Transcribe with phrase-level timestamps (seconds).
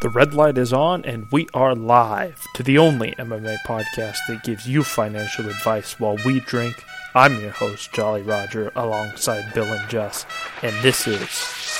[0.00, 4.44] The red light is on, and we are live to the only MMA podcast that
[4.44, 6.84] gives you financial advice while we drink.
[7.16, 10.24] I'm your host, Jolly Roger, alongside Bill and Jess,
[10.62, 11.28] and this is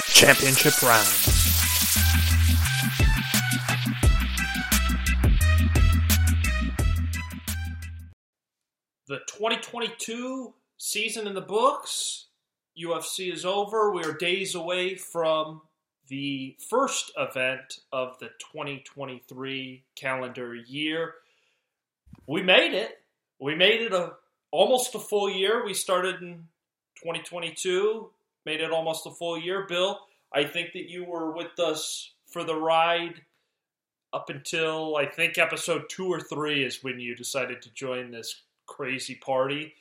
[0.08, 1.06] Championship Round.
[9.06, 12.24] The 2022 season in the books.
[12.76, 13.92] UFC is over.
[13.92, 15.62] We are days away from
[16.08, 21.14] the first event of the 2023 calendar year.
[22.26, 22.98] We made it.
[23.38, 24.14] We made it a
[24.50, 25.64] almost a full year.
[25.64, 26.48] We started in
[27.02, 28.10] 2022,
[28.44, 29.66] made it almost a full year.
[29.68, 30.00] Bill,
[30.34, 33.22] I think that you were with us for the ride
[34.12, 38.42] up until I think episode 2 or 3 is when you decided to join this
[38.66, 39.74] crazy party.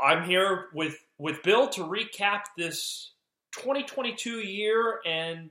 [0.00, 3.11] I'm here with with Bill to recap this
[3.52, 5.50] 2022 year and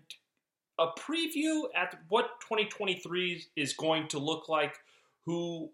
[0.79, 4.75] a preview at what 2023 is going to look like,
[5.25, 5.69] who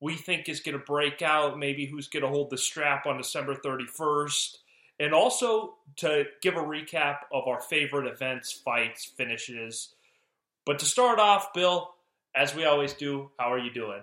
[0.00, 3.16] we think is going to break out, maybe who's going to hold the strap on
[3.16, 4.56] December 31st,
[4.98, 9.94] and also to give a recap of our favorite events, fights, finishes.
[10.66, 11.90] But to start off, Bill,
[12.34, 14.02] as we always do, how are you doing?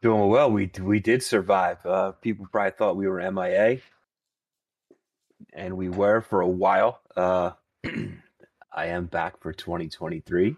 [0.00, 0.50] Doing well.
[0.50, 1.78] We we did survive.
[1.84, 3.80] Uh, people probably thought we were MIA
[5.52, 7.00] and we were for a while.
[7.16, 7.52] Uh,
[8.72, 10.56] I am back for 2023.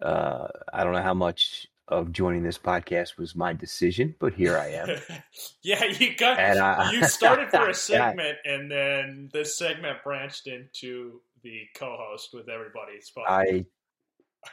[0.00, 4.56] Uh, I don't know how much of joining this podcast was my decision, but here
[4.56, 4.88] I am.
[5.62, 8.52] yeah, you got and, uh, you started for a segment, yeah.
[8.52, 13.00] and then this segment branched into the co-host with everybody.
[13.26, 13.64] I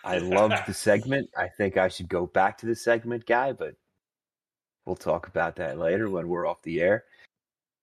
[0.03, 1.29] I loved the segment.
[1.37, 3.75] I think I should go back to the segment guy, but
[4.85, 7.03] we'll talk about that later when we're off the air.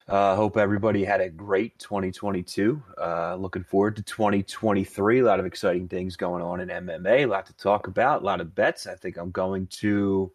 [0.08, 2.83] Uh, hope everybody had a great 2022.
[3.00, 5.20] Uh, looking forward to 2023.
[5.20, 7.25] A lot of exciting things going on in MMA.
[7.25, 8.22] A lot to talk about.
[8.22, 8.86] A lot of bets.
[8.86, 10.33] I think I'm going to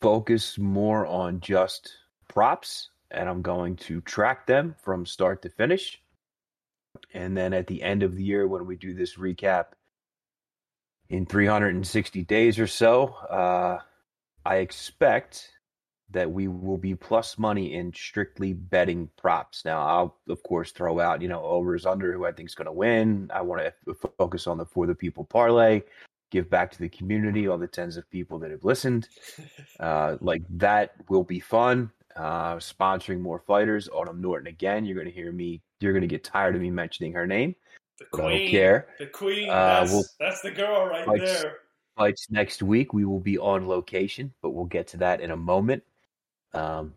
[0.00, 1.92] focus more on just
[2.28, 6.00] props, and I'm going to track them from start to finish.
[7.14, 9.66] And then at the end of the year, when we do this recap
[11.08, 13.78] in 360 days or so, uh,
[14.44, 15.50] I expect
[16.10, 19.64] that we will be plus money in strictly betting props.
[19.64, 22.66] Now, I'll of course throw out, you know, overs under who I think is going
[22.66, 23.30] to win.
[23.34, 25.82] I want to focus on the for the people parlay,
[26.30, 29.08] give back to the community, all the tens of people that have listened.
[29.78, 31.90] Uh, like that will be fun.
[32.16, 33.90] Uh, sponsoring more fighters.
[33.92, 34.86] Autumn Norton again.
[34.86, 35.60] You're going to hear me.
[35.80, 37.54] You're going to get tired of me mentioning her name.
[37.98, 38.26] The queen.
[38.26, 38.88] I don't care.
[38.98, 39.50] The queen.
[39.50, 41.58] Uh, that's, we'll, that's the girl right fights, there.
[41.96, 42.94] Fights next week.
[42.94, 45.82] We will be on location, but we'll get to that in a moment.
[46.56, 46.94] Um,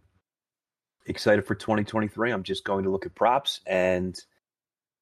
[1.06, 2.32] excited for 2023.
[2.32, 4.18] I'm just going to look at props and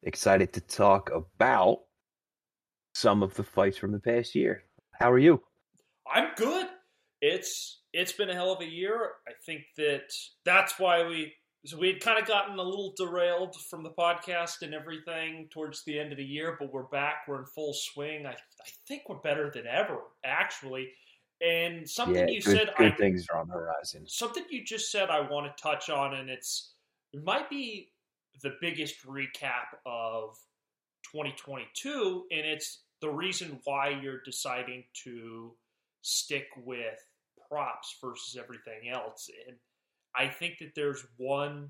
[0.02, 1.82] excited to talk about
[2.96, 4.64] some of the fights from the past year.
[4.92, 5.44] How are you?
[6.12, 6.68] I'm good.
[7.22, 9.12] It's it's been a hell of a year.
[9.28, 10.12] I think that
[10.44, 11.34] that's why we
[11.66, 15.84] so we had kind of gotten a little derailed from the podcast and everything towards
[15.84, 17.28] the end of the year, but we're back.
[17.28, 18.26] We're in full swing.
[18.26, 20.90] I I think we're better than ever, actually.
[21.42, 24.04] And something yeah, you good, said, good I, things are on the horizon.
[24.08, 26.74] Something you just said, I want to touch on, and it's
[27.14, 27.92] it might be
[28.42, 30.38] the biggest recap of
[31.12, 35.54] 2022, and it's the reason why you're deciding to
[36.02, 37.00] stick with
[37.50, 39.30] props versus everything else.
[39.48, 39.58] And
[40.16, 41.70] I think that there's one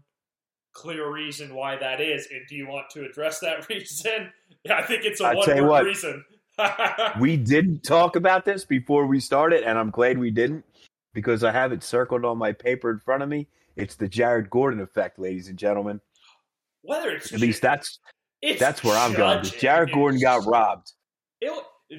[0.74, 2.28] clear reason why that is.
[2.32, 4.32] And do you want to address that reason?
[4.70, 6.24] I think it's a one word reason.
[7.20, 10.66] we didn't talk about this before we started, and I'm glad we didn't
[11.14, 13.48] because I have it circled on my paper in front of me.
[13.76, 16.02] It's the Jared Gordon effect, ladies and gentlemen.
[16.82, 18.00] Whether it's at least that's
[18.60, 19.44] that's where I'm going.
[19.44, 20.94] Jared Gordon got robbed.
[21.42, 21.52] It,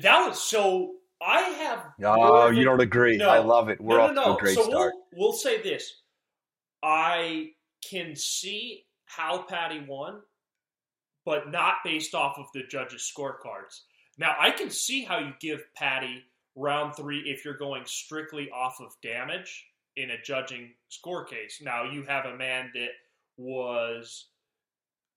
[0.02, 0.94] that was so.
[1.20, 1.84] I have.
[2.04, 3.16] Oh, you don't agree?
[3.16, 3.80] No, I love it.
[3.80, 4.92] We're no, no, off to a great so start.
[5.12, 6.02] We'll, we'll say this:
[6.82, 7.50] I
[7.88, 10.20] can see how Paddy won,
[11.24, 13.80] but not based off of the judges' scorecards.
[14.18, 16.24] Now, I can see how you give Paddy
[16.56, 19.66] round three if you're going strictly off of damage
[19.96, 21.60] in a judging score case.
[21.62, 22.90] Now, you have a man that
[23.36, 24.26] was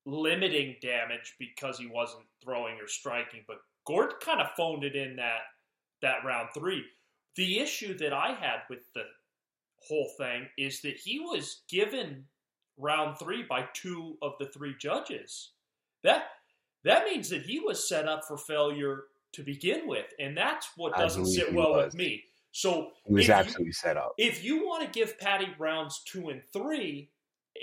[0.06, 5.16] limiting damage because he wasn't throwing or striking, but Gordon kind of phoned it in
[5.18, 5.42] that
[6.02, 6.84] that round three.
[7.36, 9.04] The issue that I had with the
[9.88, 12.26] whole thing is that he was given
[12.78, 15.52] round three by two of the three judges.
[16.04, 16.24] That
[16.84, 20.96] that means that he was set up for failure to begin with, and that's what
[20.96, 21.86] doesn't sit well was.
[21.86, 22.24] with me.
[22.52, 24.14] So he was absolutely you, set up.
[24.18, 27.10] If you want to give Paddy rounds two and three,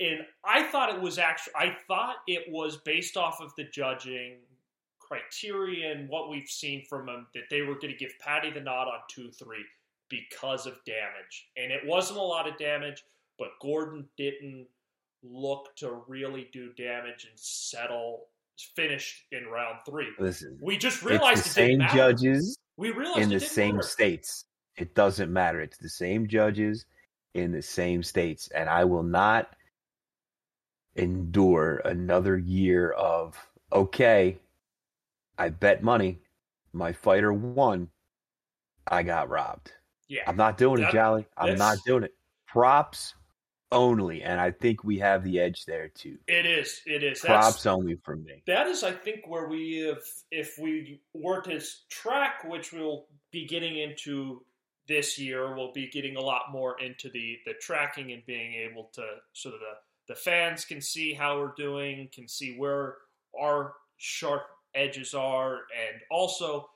[0.00, 4.38] and I thought it was actually, I thought it was based off of the judging
[4.98, 8.88] criterion, what we've seen from them, that they were going to give Paddy the nod
[8.88, 9.56] on 2 3
[10.08, 11.48] because of damage.
[11.56, 13.04] And it wasn't a lot of damage,
[13.38, 14.66] but Gordon didn't
[15.22, 18.26] look to really do damage and settle,
[18.76, 20.08] finish in round three.
[20.18, 23.88] Listen, we just realized the same judges we realized in the same matter.
[23.88, 24.44] states.
[24.76, 25.60] It doesn't matter.
[25.60, 26.86] It's the same judges
[27.34, 29.50] in the same states, and I will not
[30.96, 33.36] endure another year of
[33.72, 34.38] okay.
[35.36, 36.18] I bet money,
[36.72, 37.88] my fighter won.
[38.86, 39.72] I got robbed.
[40.08, 41.26] Yeah, I'm not doing that, it, Jolly.
[41.36, 42.14] I'm not doing it.
[42.46, 43.14] Props
[43.70, 46.18] only, and I think we have the edge there too.
[46.26, 46.80] It is.
[46.86, 47.20] It is.
[47.20, 48.42] Props That's, only from me.
[48.46, 51.60] That is, I think, where we have, if we were to
[51.90, 54.42] track, which we'll be getting into
[54.86, 58.90] this year, we'll be getting a lot more into the the tracking and being able
[58.94, 62.96] to so that the the fans can see how we're doing, can see where
[63.38, 64.42] our sharp
[64.74, 66.68] edges are, and also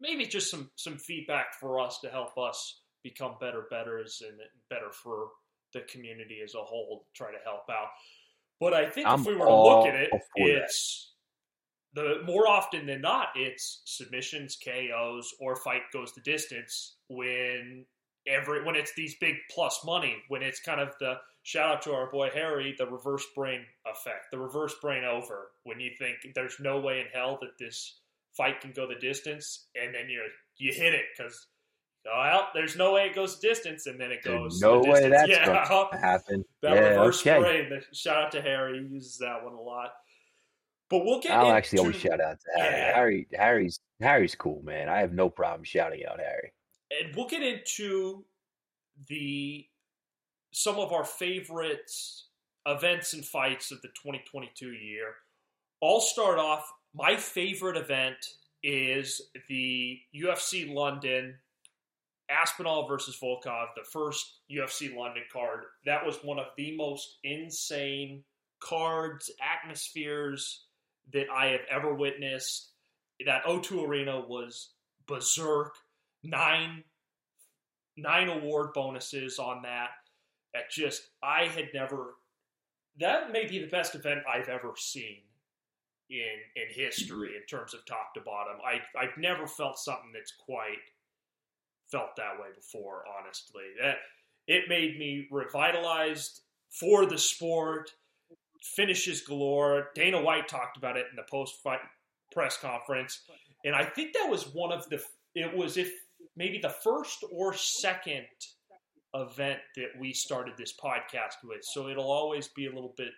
[0.00, 4.38] maybe just some some feedback for us to help us become better betters and
[4.70, 5.28] better for
[5.72, 7.88] the community as a whole to try to help out.
[8.60, 11.12] But I think I'm if we were to look at it, it's
[11.94, 17.86] the more often than not, it's submissions, KOs, or fight goes the distance when
[18.26, 21.92] every when it's these big plus money, when it's kind of the shout out to
[21.92, 26.56] our boy Harry, the reverse brain effect, the reverse brain over, when you think there's
[26.60, 28.00] no way in hell that this
[28.36, 30.22] fight can go the distance, and then you
[30.56, 31.46] you hit it because
[32.16, 34.60] well, there's no way it goes distance, and then it goes.
[34.60, 35.46] There's no the way that's yeah.
[35.46, 36.44] going to happen.
[36.62, 37.38] that yeah, reverse okay.
[37.38, 37.82] brain.
[37.92, 38.80] Shout out to Harry.
[38.80, 39.92] He uses that one a lot.
[40.90, 41.32] But we'll get.
[41.32, 42.76] I'll actually always shout out to Harry.
[42.76, 42.94] Yeah.
[42.94, 44.88] Harry, Harry's Harry's cool, man.
[44.88, 46.52] I have no problem shouting out Harry.
[46.90, 48.24] And we'll get into
[49.08, 49.66] the
[50.52, 51.90] some of our favorite
[52.66, 55.14] events and fights of the 2022 year.
[55.82, 56.70] I'll start off.
[56.94, 58.16] My favorite event
[58.62, 61.34] is the UFC London
[62.30, 65.64] Aspinall versus Volkov, the first UFC London card.
[65.86, 68.24] That was one of the most insane
[68.60, 70.64] cards, atmospheres
[71.12, 72.72] that I have ever witnessed.
[73.24, 74.74] That O2 Arena was
[75.06, 75.74] berserk.
[76.22, 76.84] Nine
[77.96, 79.90] nine award bonuses on that.
[80.54, 82.14] That just I had never
[82.98, 85.18] that may be the best event I've ever seen
[86.10, 88.58] in in history in terms of top to bottom.
[88.64, 90.78] I I've never felt something that's quite
[91.90, 93.64] felt that way before, honestly.
[93.80, 93.96] That
[94.46, 97.90] it made me revitalized for the sport,
[98.76, 99.88] finishes galore.
[99.94, 101.80] Dana White talked about it in the post fight
[102.32, 103.22] press conference.
[103.64, 105.02] And I think that was one of the
[105.34, 105.90] it was if
[106.36, 108.26] maybe the first or second
[109.14, 111.60] event that we started this podcast with.
[111.62, 113.12] So it'll always be a little bit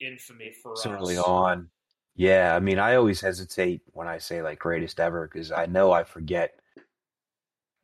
[0.00, 0.86] infamy for us.
[0.86, 1.68] early on.
[2.16, 5.90] Yeah, I mean, I always hesitate when I say like greatest ever because I know
[5.90, 6.60] I forget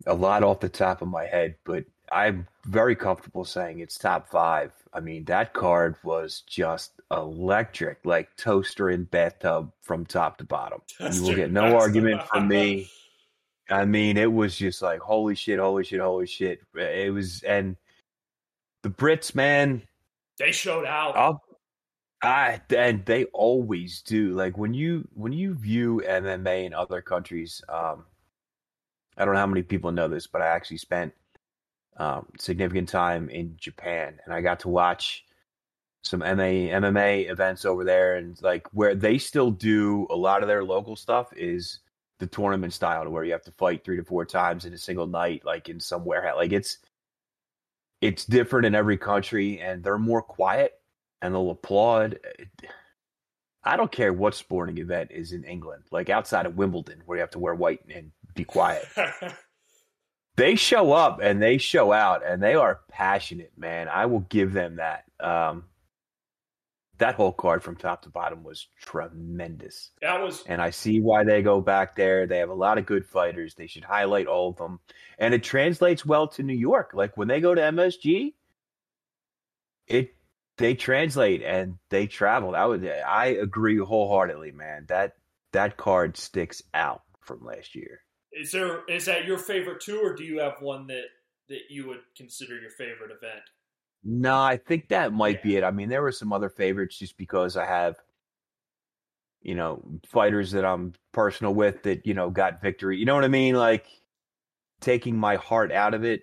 [0.07, 4.29] a lot off the top of my head, but I'm very comfortable saying it's top
[4.31, 4.73] five.
[4.93, 10.81] I mean, that card was just electric, like toaster in bathtub from top to bottom.
[10.99, 12.91] That's you will get no argument from me.
[13.71, 16.61] I mean, it was just like holy shit, holy shit, holy shit.
[16.75, 17.77] It was, and
[18.83, 19.83] the Brits, man,
[20.39, 21.17] they showed out.
[21.17, 21.43] I'll,
[22.23, 24.33] I and they always do.
[24.33, 28.05] Like when you when you view MMA in other countries, um,
[29.17, 31.13] I don't know how many people know this, but I actually spent
[31.97, 35.25] um, significant time in Japan, and I got to watch
[36.03, 40.49] some MA, MMA events over there, and like where they still do a lot of
[40.49, 41.81] their local stuff is
[42.19, 45.07] the tournament style, where you have to fight three to four times in a single
[45.07, 46.37] night, like in some warehouse.
[46.37, 46.79] Like it's
[48.01, 50.73] it's different in every country, and they're more quiet,
[51.21, 52.19] and they'll applaud.
[53.63, 57.21] I don't care what sporting event is in England, like outside of Wimbledon, where you
[57.21, 58.87] have to wear white and be quiet.
[60.37, 63.89] they show up and they show out and they are passionate, man.
[63.89, 65.05] I will give them that.
[65.19, 65.65] Um,
[67.01, 69.91] that whole card from top to bottom was tremendous.
[70.03, 72.27] That was, and I see why they go back there.
[72.27, 73.55] They have a lot of good fighters.
[73.55, 74.81] They should highlight all of them,
[75.19, 76.91] and it translates well to New York.
[76.93, 78.35] Like when they go to MSG,
[79.87, 80.15] it
[80.59, 82.55] they translate and they travel.
[82.55, 84.85] I would I agree wholeheartedly, man.
[84.89, 85.15] That
[85.53, 88.03] that card sticks out from last year.
[88.33, 91.07] Is there is that your favorite too, or do you have one that
[91.49, 93.43] that you would consider your favorite event?
[94.05, 95.43] No, I think that might yeah.
[95.43, 95.65] be it.
[95.65, 97.97] I mean, there were some other favorites just because I have,
[99.43, 102.99] you know, fighters that I'm personal with that you know got victory.
[102.99, 103.57] You know what I mean?
[103.57, 103.87] Like
[104.81, 106.23] taking my heart out of it.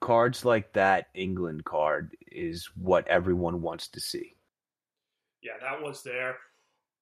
[0.00, 4.34] Cards like that England card is what everyone wants to see.
[5.42, 6.36] Yeah, that was there.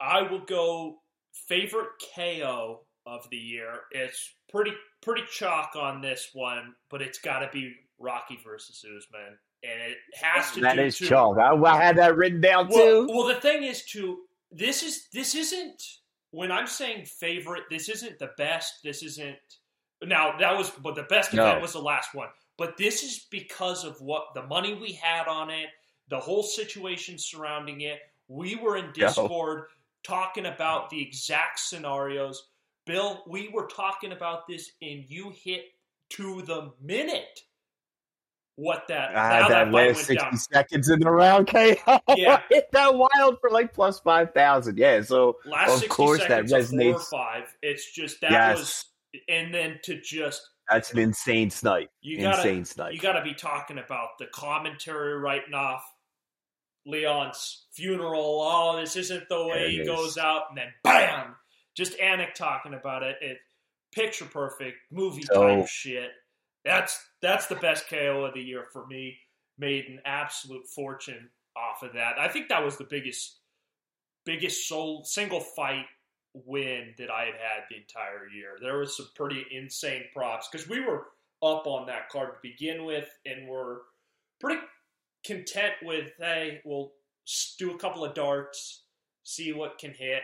[0.00, 0.98] I will go
[1.32, 3.80] favorite KO of the year.
[3.90, 9.38] It's pretty pretty chalk on this one, but it's got to be Rocky versus Usman,
[9.62, 10.60] and it has to.
[10.60, 11.38] That do is too- chalk.
[11.38, 13.12] I, I had that written down Well, too.
[13.12, 14.20] well, the thing is, too.
[14.50, 15.82] This is this isn't
[16.30, 17.64] when I'm saying favorite.
[17.70, 18.82] This isn't the best.
[18.82, 19.36] This isn't.
[20.02, 21.44] Now that was, but the best No.
[21.46, 22.28] event was the last one.
[22.56, 25.68] But this is because of what the money we had on it,
[26.08, 27.98] the whole situation surrounding it.
[28.28, 28.92] We were in.
[28.92, 29.64] Discord
[30.04, 32.48] talking about the exact scenarios.
[32.86, 35.64] Bill, we were talking about this, and you hit
[36.10, 37.40] to the minute
[38.56, 40.36] what that ah, had that last 60 down.
[40.36, 41.98] seconds in the round KO.
[42.14, 42.40] Yeah.
[42.50, 44.78] hit that wild for like plus 5,000.
[44.78, 47.04] Yeah, so last Of 60 course that seconds of four or resonates.
[47.10, 47.56] five.
[47.62, 48.58] It's just that Yes.
[48.58, 48.84] was,
[49.28, 51.90] and then to just that's an insane snipe.
[52.00, 52.92] you gotta insane snipe.
[52.94, 55.82] you gotta be talking about the commentary writing off
[56.86, 58.40] Leon's funeral.
[58.42, 61.34] Oh, this isn't the way he it goes out, and then bam,
[61.74, 63.16] just Anik talking about it.
[63.20, 63.38] It
[63.92, 66.10] picture perfect movie type shit.
[66.64, 69.18] That's that's the best KO of the year for me.
[69.58, 72.18] Made an absolute fortune off of that.
[72.18, 73.38] I think that was the biggest
[74.24, 75.84] biggest sole, single fight
[76.32, 78.56] win that I had had the entire year.
[78.60, 81.06] There was some pretty insane props because we were
[81.42, 83.78] up on that card to begin with, and we're
[84.40, 84.60] pretty
[85.24, 86.92] content with hey, we'll
[87.58, 88.82] do a couple of darts,
[89.22, 90.22] see what can hit.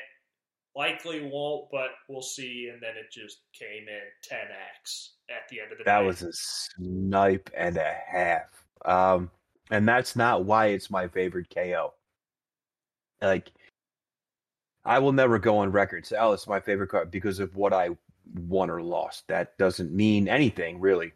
[0.77, 2.71] Likely won't, but we'll see.
[2.73, 4.01] And then it just came in
[4.31, 6.03] 10x at the end of the That day.
[6.03, 8.65] That was a snipe and a half.
[8.85, 9.31] Um,
[9.71, 11.95] and that's not why it's my favorite KO.
[13.21, 13.51] Like,
[14.85, 17.73] I will never go on record say, "Oh, it's my favorite card" because of what
[17.73, 17.91] I
[18.35, 19.29] won or lost.
[19.29, 21.13] That doesn't mean anything really.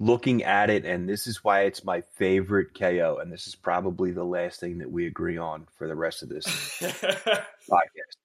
[0.00, 4.10] Looking at it, and this is why it's my favorite KO, and this is probably
[4.10, 6.44] the last thing that we agree on for the rest of this
[6.80, 8.16] podcast.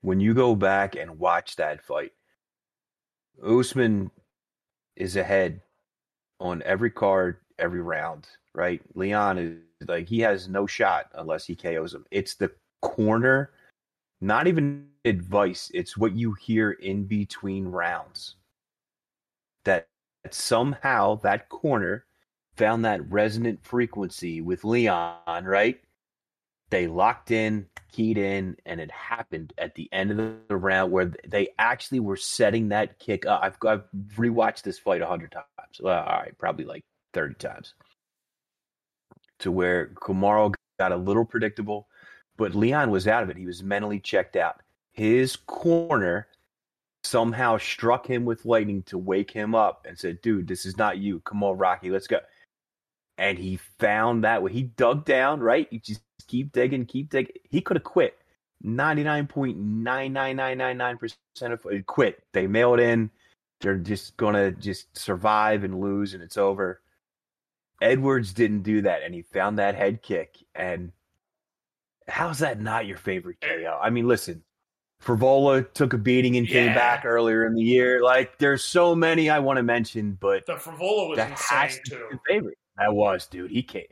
[0.00, 2.12] When you go back and watch that fight,
[3.44, 4.10] Usman
[4.96, 5.60] is ahead
[6.40, 8.80] on every card, every round, right?
[8.94, 12.04] Leon is like he has no shot unless he KOs him.
[12.10, 12.50] It's the
[12.82, 13.50] corner,
[14.20, 18.36] not even advice, it's what you hear in between rounds.
[19.64, 19.88] That,
[20.24, 22.04] that somehow that corner
[22.56, 25.80] found that resonant frequency with Leon, right?
[26.70, 30.16] They locked in, keyed in, and it happened at the end of
[30.48, 33.40] the round where they actually were setting that kick up.
[33.42, 33.84] I've, I've
[34.16, 35.46] rewatched this fight a hundred times.
[35.80, 36.84] Well, all right, probably like
[37.14, 37.74] thirty times.
[39.40, 41.88] To where Kamaru got a little predictable,
[42.36, 43.36] but Leon was out of it.
[43.36, 44.60] He was mentally checked out.
[44.92, 46.26] His corner
[47.04, 50.98] somehow struck him with lightning to wake him up and said, "Dude, this is not
[50.98, 51.20] you.
[51.20, 52.18] Come on, Rocky, let's go."
[53.16, 54.52] And he found that way.
[54.52, 55.66] He dug down, right?
[55.70, 57.34] He just keep digging, keep digging.
[57.48, 58.16] He could have quit.
[58.64, 61.16] 99.99999%
[61.52, 62.22] of quit.
[62.32, 63.10] They mailed in.
[63.60, 66.80] They're just gonna just survive and lose and it's over.
[67.80, 70.36] Edwards didn't do that and he found that head kick.
[70.54, 70.92] And
[72.08, 73.78] how's that not your favorite KO?
[73.80, 74.42] I mean, listen,
[75.02, 76.74] Frevola took a beating and came Yeah.
[76.74, 78.02] back earlier in the year.
[78.02, 81.90] Like there's so many I want to mention, but the Frevola was that insane to
[81.90, 82.20] too.
[82.28, 82.58] favorite.
[82.76, 83.50] That was, dude.
[83.50, 83.86] He came.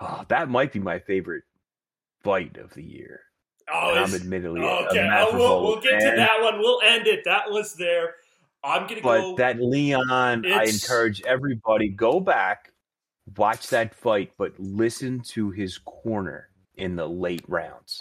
[0.00, 1.44] Oh, that might be my favorite
[2.22, 3.20] fight of the year.
[3.72, 4.98] Oh, I'm admittedly okay.
[4.98, 6.58] a Oh, we'll, we'll get to that one.
[6.58, 7.22] We'll end it.
[7.24, 8.16] That was there.
[8.64, 9.36] I'm gonna But go.
[9.36, 12.72] that Leon, I encourage everybody go back,
[13.36, 18.00] watch that fight, but listen to his corner in the late rounds.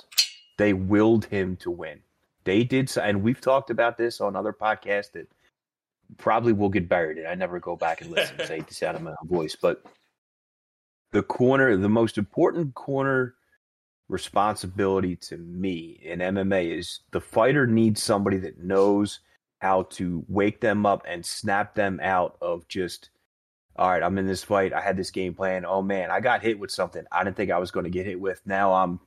[0.58, 2.00] They willed him to win.
[2.44, 5.28] They did, so, and we've talked about this on other podcasts that
[6.18, 7.18] probably will get buried.
[7.18, 8.36] And I never go back and listen.
[8.40, 9.84] I hate to sound of my voice, but
[11.12, 13.36] the corner, the most important corner
[14.12, 19.20] responsibility to me in MMA is the fighter needs somebody that knows
[19.60, 23.10] how to wake them up and snap them out of just
[23.78, 24.74] all right i'm in this fight.
[24.74, 25.66] I had this game plan.
[25.66, 28.06] Oh man i got hit with something i didn't think i was going to get
[28.06, 28.42] hit with.
[28.46, 29.00] Now i'm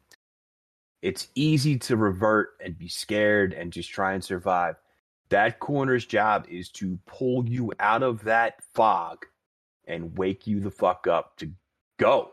[1.02, 4.76] it's easy to revert and be scared and just try and survive.
[5.28, 9.26] That corner's job is to pull you out of that fog
[9.86, 11.50] and wake you the fuck up to
[11.98, 12.32] go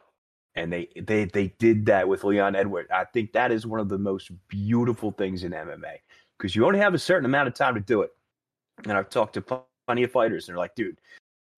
[0.56, 2.88] and they they they did that with Leon Edward.
[2.92, 5.98] I think that is one of the most beautiful things in MMA
[6.38, 8.12] because you only have a certain amount of time to do it.
[8.84, 11.00] And I've talked to plenty of fighters, and they're like, "Dude,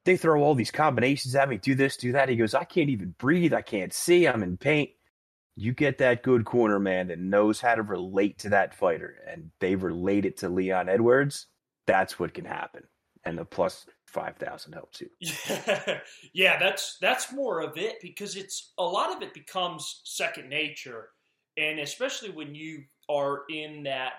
[0.06, 2.90] they throw all these combinations at me, do this, do that." He goes, "I can't
[2.90, 3.54] even breathe.
[3.54, 4.28] I can't see.
[4.28, 4.90] I'm in pain."
[5.56, 9.52] You get that good corner man that knows how to relate to that fighter, and
[9.60, 11.48] they relate it to Leon Edwards.
[11.86, 12.84] That's what can happen,
[13.24, 15.10] and the plus five thousand helps you.
[15.20, 16.00] Yeah,
[16.34, 21.10] yeah, that's that's more of it because it's a lot of it becomes second nature,
[21.58, 24.14] and especially when you are in that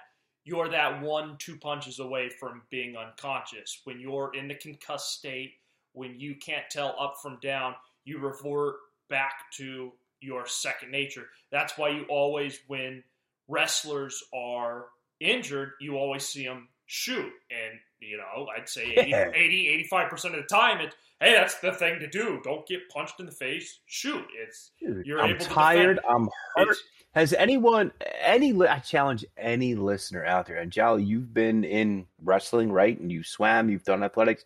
[0.45, 5.53] you're that one two punches away from being unconscious when you're in the concussed state
[5.93, 7.75] when you can't tell up from down
[8.05, 8.77] you revert
[9.09, 13.03] back to your second nature that's why you always when
[13.49, 14.87] wrestlers are
[15.21, 19.30] injured you always see them shoot and you know i'd say 80, Yeah.
[19.34, 23.20] 80 85% of the time it's hey that's the thing to do don't get punched
[23.20, 26.00] in the face shoot it's You're I'm tired.
[26.08, 26.68] I'm hurt.
[26.70, 26.82] it's
[27.14, 32.73] Has anyone, any, I challenge any listener out there, and Jal, you've been in wrestling,
[32.73, 32.99] right?
[32.99, 34.44] And you swam, you've done athletics.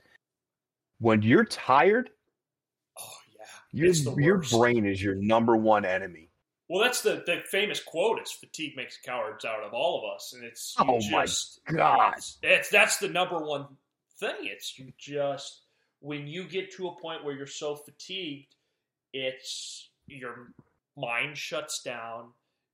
[1.00, 2.10] When you're tired,
[2.98, 6.27] oh yeah your, your brain is your number one enemy.
[6.68, 10.34] Well, that's the, the famous quote is fatigue makes cowards out of all of us.
[10.34, 11.26] And it's Oh my
[11.74, 12.14] God.
[12.16, 13.66] It's, it's that's the number one
[14.20, 14.36] thing.
[14.42, 15.62] It's you just
[16.00, 18.54] when you get to a point where you're so fatigued,
[19.12, 20.52] it's your
[20.96, 22.28] mind shuts down,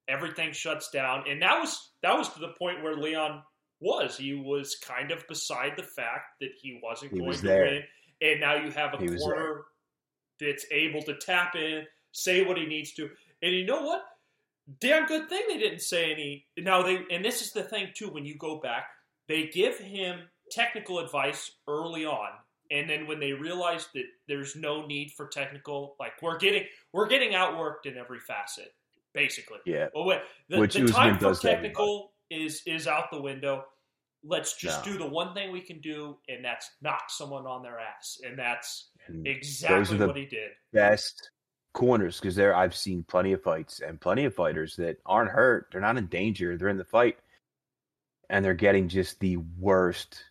[0.08, 1.24] everything shuts down.
[1.28, 3.42] And that was that was to the point where Leon
[3.80, 4.16] was.
[4.16, 7.64] He was kind of beside the fact that he wasn't He going was to there.
[7.64, 7.82] win.
[8.20, 9.64] And now you have a He corner
[10.40, 13.08] that's able to tap in, say what he needs to.
[13.44, 14.02] And you know what?
[14.80, 16.46] Damn good thing they didn't say any.
[16.56, 18.08] Now they, and this is the thing too.
[18.08, 18.86] When you go back,
[19.28, 20.20] they give him
[20.50, 22.30] technical advice early on,
[22.70, 27.08] and then when they realize that there's no need for technical, like we're getting, we're
[27.08, 28.72] getting outworked in every facet,
[29.12, 29.58] basically.
[29.66, 29.88] Yeah.
[29.94, 33.64] Well, wait, the, Which the time for does technical is is out the window.
[34.26, 34.92] Let's just No.
[34.92, 38.38] do the one thing we can do, and that's knock someone on their ass, and
[38.38, 38.88] that's
[39.26, 40.52] exactly the what he did.
[40.72, 41.30] best
[41.74, 45.68] corners because there I've seen plenty of fights and plenty of fighters that aren't hurt.
[45.70, 46.56] They're not in danger.
[46.56, 47.18] They're in the fight,
[48.30, 50.24] and they're getting just the worst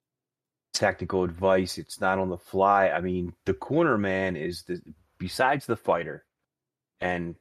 [0.74, 1.78] technical advice.
[1.78, 2.90] It's not on the fly.
[2.90, 4.82] I mean, the corner man is the
[5.20, 6.26] besides the fighter
[7.00, 7.36] and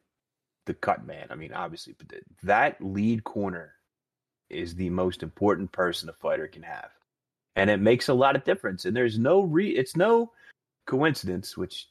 [0.66, 1.28] the cut man.
[1.30, 2.08] I mean, obviously, but
[2.42, 3.72] that lead corner
[4.50, 6.90] is the most important person a fighter can have,
[7.56, 8.84] and it makes a lot of difference.
[8.84, 9.70] And there's no re.
[9.70, 10.32] It's no
[10.86, 11.88] coincidence, which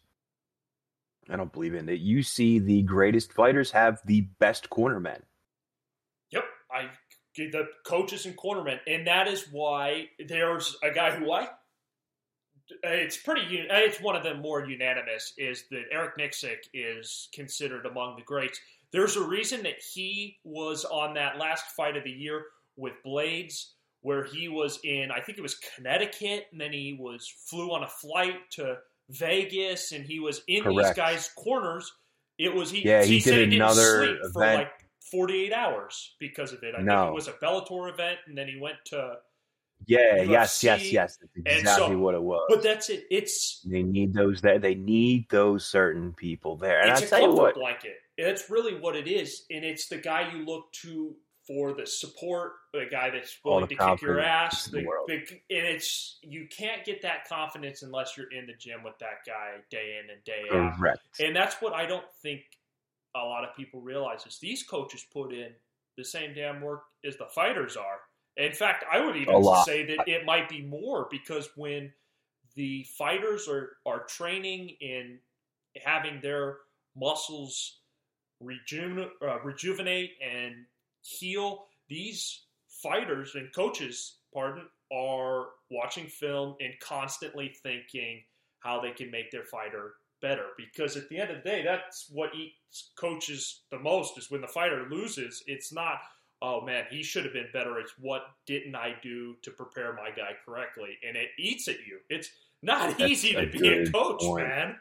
[1.29, 5.21] I don't believe in, that you see the greatest fighters have the best cornermen.
[6.31, 6.89] Yep, I
[7.37, 11.47] the coaches and cornermen, and that is why there's a guy who I.
[12.83, 13.41] It's pretty.
[13.69, 15.33] It's one of the more unanimous.
[15.37, 18.59] Is that Eric Nicksick is considered among the greats.
[18.91, 23.73] There's a reason that he was on that last fight of the year with Blades,
[24.01, 25.11] where he was in.
[25.11, 28.77] I think it was Connecticut, and then he was flew on a flight to
[29.11, 31.91] Vegas, and he was in these guys' corners.
[32.37, 32.85] It was he.
[32.85, 34.71] Yeah, he said did didn't another sleep for like
[35.11, 36.73] 48 hours because of it.
[36.73, 37.09] I think No.
[37.09, 39.17] it was a Bellator event, and then he went to.
[39.87, 41.17] Yeah, yes, yes, yes.
[41.17, 42.45] That's exactly so- what it was.
[42.49, 43.05] But that's it.
[43.09, 46.81] It's they need those that they need those certain people there.
[46.81, 47.97] And a tell you what, blanket.
[48.17, 51.15] That's really what it is, and it's the guy you look to
[51.53, 54.65] for the support, the guy that's willing to kick your ass.
[54.65, 55.17] the The,
[55.49, 59.25] the- and it's you can't get that confidence unless you're in the gym with that
[59.25, 60.77] guy day in and day out.
[60.77, 60.99] correct.
[61.19, 62.41] And that's what I don't think
[63.15, 65.49] a lot of people realize is these coaches put in
[65.97, 67.99] the same damn work as the fighters are.
[68.37, 69.35] In fact, I would even
[69.65, 71.91] say that it might be more because when
[72.55, 75.19] the fighters are, are training and
[75.83, 76.59] having their
[76.95, 77.79] muscles
[78.41, 80.55] uh, rejuvenate and
[81.01, 88.21] heal, these fighters and coaches, pardon, are watching film and constantly thinking
[88.59, 90.47] how they can make their fighter better.
[90.57, 94.41] Because at the end of the day, that's what eats coaches the most is when
[94.41, 95.99] the fighter loses, it's not,
[96.41, 97.79] oh man, he should have been better.
[97.79, 100.97] It's what didn't I do to prepare my guy correctly?
[101.07, 101.99] And it eats at you.
[102.09, 102.29] It's
[102.61, 104.47] not That's easy to be a coach, point.
[104.47, 104.75] man.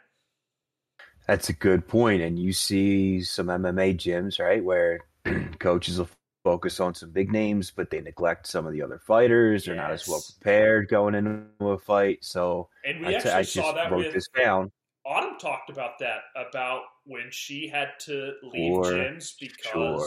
[1.26, 1.84] That's a good.
[1.92, 5.00] And you see some MMA gyms, right, where
[5.58, 6.08] coaches will
[6.44, 9.64] focus on some big names, but they neglect some of the other fighters.
[9.64, 12.18] They're not as well prepared going into a fight.
[12.24, 14.70] So And we I, actually I saw that wrote with this down.
[15.06, 20.06] Autumn talked about that about when she had to leave Sure, gyms because sure.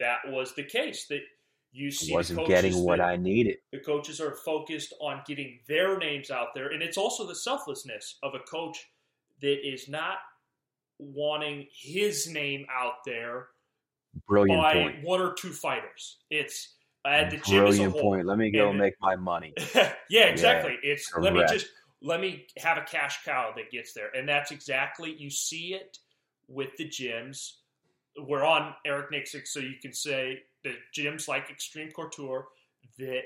[0.00, 1.06] that was the case.
[1.08, 1.20] That
[1.72, 3.58] you see, the Wasn't getting what I needed.
[3.72, 8.18] the coaches are focused on getting their names out there, and it's also the selflessness
[8.22, 8.78] of a coach
[9.42, 10.16] that is not
[10.98, 13.48] wanting his name out there
[14.26, 15.02] Brilliant by point.
[15.04, 16.18] one or two fighters.
[16.30, 16.74] It's
[17.04, 18.02] uh, the gym as a Brilliant whole.
[18.02, 18.26] point.
[18.26, 19.52] Let me go And- make my money.
[20.10, 20.76] yeah, exactly.
[20.82, 21.66] it's let me just
[22.02, 25.98] let me have a cash cow that gets there, and that's exactly you see it
[26.48, 27.52] with the gyms.
[28.18, 32.46] We're on Eric Nicksick, so you can say the gyms like Extreme Couture
[32.98, 33.22] that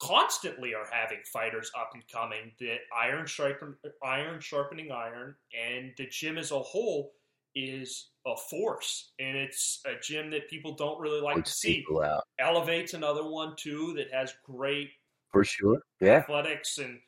[0.00, 2.52] constantly are having fighters up and coming.
[2.60, 7.12] That iron sharpen, iron sharpening iron, and the gym as a whole
[7.54, 11.84] is a force, and it's a gym that people don't really like to see.
[12.04, 12.24] out.
[12.38, 14.90] Elevate's another one too that has great
[15.32, 15.80] For sure.
[16.00, 16.16] Yeah.
[16.16, 16.98] athletics and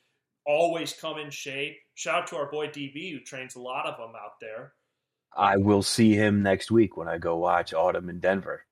[0.46, 1.76] always come in shape.
[1.94, 4.72] Shout out to our boy DB who trains a lot of them out there.
[5.36, 8.64] I will see him next week when I go watch Autumn in Denver.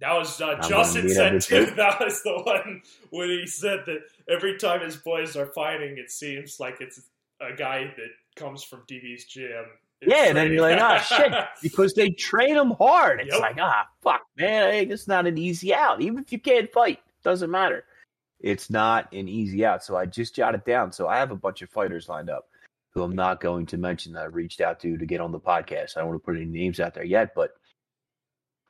[0.00, 1.66] That was uh, Justin said too.
[1.76, 6.10] That was the one when he said that every time his boys are fighting, it
[6.10, 7.00] seems like it's
[7.40, 9.64] a guy that comes from DB's gym.
[10.02, 11.32] Yeah, and then you're like, ah, shit,
[11.62, 13.20] because they train them hard.
[13.20, 13.40] It's Yep.
[13.40, 16.00] like, ah, fuck, man, hey, it's not an easy out.
[16.00, 17.84] Even if you can't fight, doesn't matter.
[18.40, 19.84] It's not an easy out.
[19.84, 20.92] So I just jotted down.
[20.92, 22.46] So I have a bunch of fighters lined up
[22.94, 25.38] who I'm not going to mention that I reached out to to get on the
[25.40, 25.96] podcast.
[25.96, 27.50] I don't want to put any names out there yet, but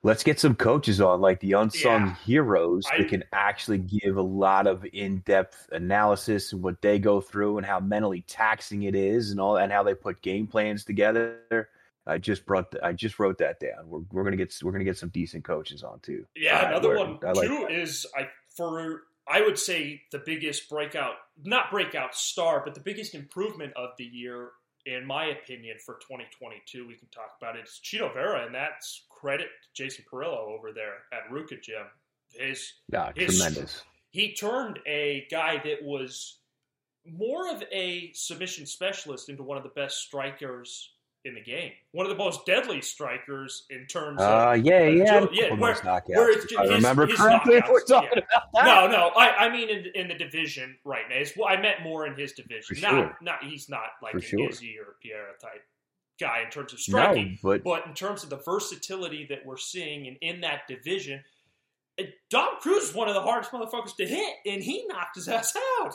[0.02, 2.14] let's get some coaches on, like the unsung Yeah.
[2.24, 7.20] heroes I- that can actually give a lot of in-depth analysis and what they go
[7.20, 10.84] through and how mentally taxing it is and all and how they put game plans
[10.84, 11.68] together.
[12.06, 13.88] I just brought I just wrote that down.
[13.88, 16.26] We're we're gonna get we're gonna get some decent coaches on too.
[16.34, 17.72] Yeah, Uh, another one I like too that.
[17.72, 23.14] is I for I would say the biggest breakout, not breakout star, but the biggest
[23.14, 24.50] improvement of the year,
[24.86, 26.88] in my opinion, for 2022.
[26.88, 27.60] We can talk about it.
[27.60, 31.86] It's Chito Vera, and that's credit to Jason Parillo over there at RVCA Gym.
[32.30, 33.82] His Yeah, his- tremendous.
[34.10, 36.38] he turned a guy that was
[37.06, 40.92] more of a submission specialist into one of the best strikers
[41.26, 41.72] in the game.
[41.92, 46.08] One of the most deadly strikers in terms of Uh, yeah, yeah, yeah, where- knockouts,
[46.08, 47.56] where it's I his- remember his correctly.
[47.56, 48.22] If we're talking yeah.
[48.36, 48.64] about that.
[48.64, 49.08] No, no.
[49.08, 51.16] I, I mean in, in the division right now.
[51.16, 52.74] It's, well, I meant more in his division.
[52.76, 53.18] For not, sure.
[53.20, 54.48] not he's not like For an sure.
[54.48, 55.62] Izzy or Pierre type
[56.20, 59.56] guy in terms of no, striking, but but in terms of the versatility that we're
[59.56, 61.24] seeing in, in that division,
[61.98, 65.28] uh, Dom Cruz is one of the hardest motherfuckers to hit, and he knocked his
[65.28, 65.94] ass out.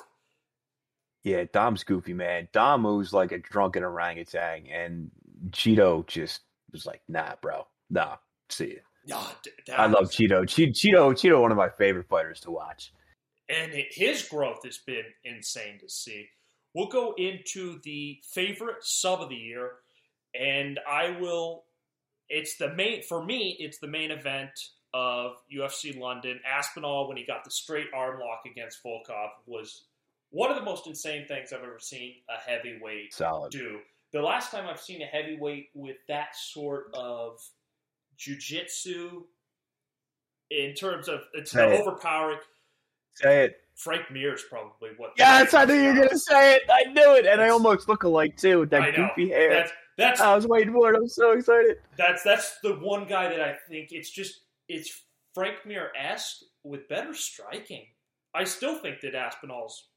[1.24, 2.48] yeah, Dom's goofy man.
[2.54, 5.12] Dom moves like a drunken orangutan, and
[5.52, 8.18] Chito just was like, "Nah, bro, nah,
[8.50, 10.48] see you." Yeah, d- I love was- Chito.
[10.48, 12.92] Che- Chito, Chito, one of my favorite fighters to watch.
[13.48, 16.28] and it- his growth has been insane to see.
[16.74, 19.74] We'll go into the favorite sub of the year,
[20.40, 21.64] and I will.
[22.30, 23.56] It's the main for me.
[23.60, 24.52] It's the main event
[24.94, 26.40] of UFC London.
[26.46, 29.86] Aspinall, when he got the straight arm lock against Volkov, was
[30.32, 33.52] one of the most insane things I've ever seen a heavyweight Solid.
[33.52, 33.80] do.
[34.14, 37.40] The last time I've seen a heavyweight with that sort of
[38.18, 39.24] jujitsu,
[40.52, 42.40] in terms of it's Say overpowering.
[43.16, 43.58] Say it.
[43.76, 45.12] Frank Mir's probably what.
[45.18, 46.64] Yes, I knew you were gonna say it.
[46.70, 49.50] I knew it, and I almost look alike too with that goofy hair.
[49.50, 50.98] That's that's I was waiting for it.
[50.98, 51.78] I'm so excited.
[51.98, 56.88] that's that's the one guy that I think it's just it's Frank Mir esque with
[56.88, 57.86] better striking.
[58.34, 59.90] I still think that Aspinall's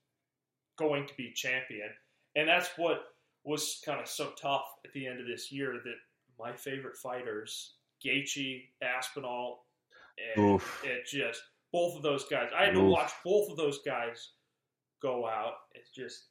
[0.77, 1.88] going to be champion,
[2.37, 2.99] and that's what
[3.45, 5.95] was kind of so tough at the end of this year that
[6.38, 9.64] my favorite fighters, Gaethje, Aspinall,
[10.37, 10.83] and Oof.
[10.85, 11.41] it just
[11.72, 12.48] both of those guys.
[12.57, 14.31] I had to watch both of those guys
[15.02, 15.54] go out.
[15.74, 16.28] It's just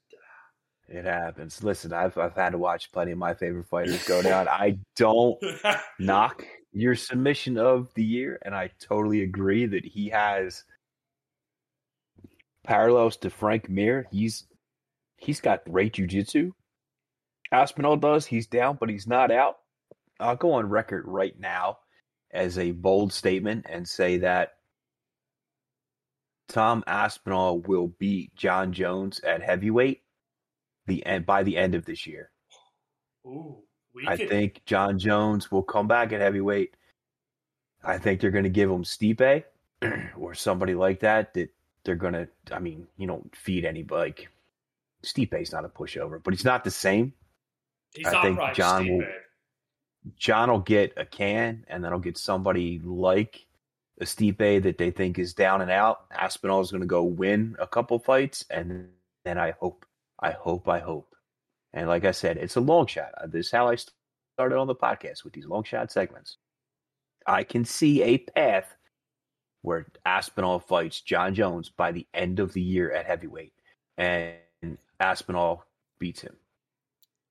[0.88, 1.64] It happens.
[1.64, 4.48] Listen, I've I've had to watch plenty of my favorite fighters go down.
[4.48, 5.38] I don't
[6.00, 10.64] knock your submission of the year, and I totally agree that he has
[12.64, 14.08] parallels to Frank Mir.
[14.12, 14.46] He's
[15.18, 16.52] he's got great jujitsu.
[17.52, 18.26] Aspinall does.
[18.26, 19.58] He's down, but he's not out.
[20.20, 21.80] I'll go on record right now
[22.32, 24.57] as a bold statement and say that
[26.48, 30.02] Tom Aspinall will beat John Jones at heavyweight
[30.86, 32.32] the end by the end of this year.
[33.26, 33.58] ooh,
[34.08, 36.76] I could, think John Jones will come back at heavyweight.
[37.84, 39.44] I think they're going to give him Stipe
[40.18, 41.34] or somebody like that.
[41.34, 41.50] That
[41.84, 42.28] they're going to.
[42.52, 44.12] I mean, you don't feed anybody.
[44.12, 44.30] Like
[45.04, 47.14] Stipe's not a pushover, but he's not the same.
[47.94, 49.08] he's I think right, John will-
[50.18, 53.46] John will get a can, and then he'll get somebody like
[54.02, 56.06] Stipe that they think is down and out.
[56.12, 58.90] Aspinall is going to go win a couple fights, and
[59.26, 59.86] then I hope,
[60.20, 61.16] I hope, I hope.
[61.74, 63.12] And like I said, it's a long shot.
[63.20, 66.38] Uh, This is how I started on the podcast with these long shot segments.
[67.26, 68.76] I can see a path
[69.64, 73.54] where Aspinall fights John Jones by the end of the year at heavyweight,
[73.98, 74.38] and
[75.00, 75.66] Aspinall
[76.00, 76.38] beats him.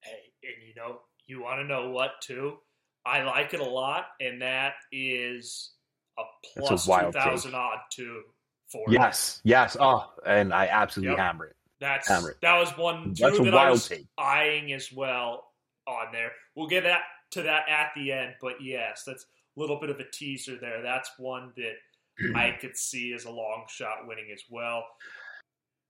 [0.01, 2.59] Hey, and you know, you want to know what too?
[3.07, 5.71] I like it a lot, and that is
[6.19, 8.23] a a plus wild two thousand odd to
[8.69, 8.93] for it.
[8.95, 9.77] Yes, yes.
[9.79, 11.19] Oh, and I absolutely Yep.
[11.21, 11.57] hammer it.
[11.79, 12.39] That's Hammer it.
[12.41, 14.07] that was one That's a that I wild was take.
[14.19, 15.53] eyeing as well
[15.87, 16.33] on there.
[16.55, 17.03] We'll get that
[17.33, 19.25] to that at the end, but yes, that's
[19.57, 20.83] a little bit of a teaser there.
[20.83, 21.75] That's one that
[22.35, 24.85] I could see as a long shot winning as well.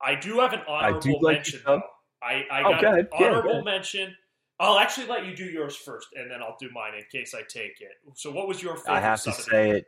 [0.02, 1.82] I do have an honorable like mention uh, though.
[2.22, 3.08] I, I Oh, got go an ahead.
[3.12, 3.64] Yeah, go honorable ahead.
[3.64, 4.16] mention
[4.58, 7.42] I'll actually let you do yours first, and then I'll do mine in case I
[7.42, 7.92] take it.
[8.14, 8.94] So, what was your favorite?
[8.94, 9.84] I have to sub of the say it.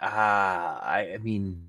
[0.00, 1.68] Ah, I, I mean,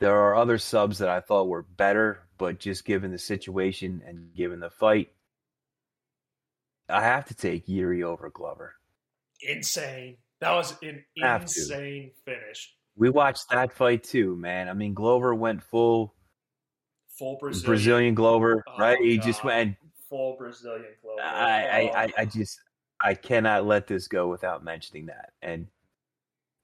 [0.00, 4.34] there are other subs that I thought were better, but just given the situation and
[4.34, 5.10] given the fight,
[6.88, 8.74] I have to take Yuri over Glover.
[9.42, 10.18] Insane.
[10.40, 12.74] That was an insane finish.
[12.96, 14.68] We watched that fight too, man.
[14.68, 16.14] I mean, Glover went full
[17.18, 18.14] Full Brazilian, Brazilian.
[18.14, 18.98] Glover, Oh, right?
[19.00, 19.76] He just went.
[20.08, 21.22] Full Brazilian Glover.
[21.22, 22.24] I, I, I, I Oh.
[22.24, 22.60] just,
[23.00, 25.32] I cannot let this go without mentioning that.
[25.40, 25.68] And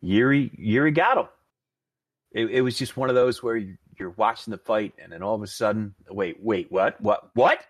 [0.01, 1.27] Yuri, Yuri got him.
[2.33, 5.23] It, it was just one of those where you, you're watching the fight, and then
[5.23, 7.61] all of a sudden, wait, wait, what, what, what?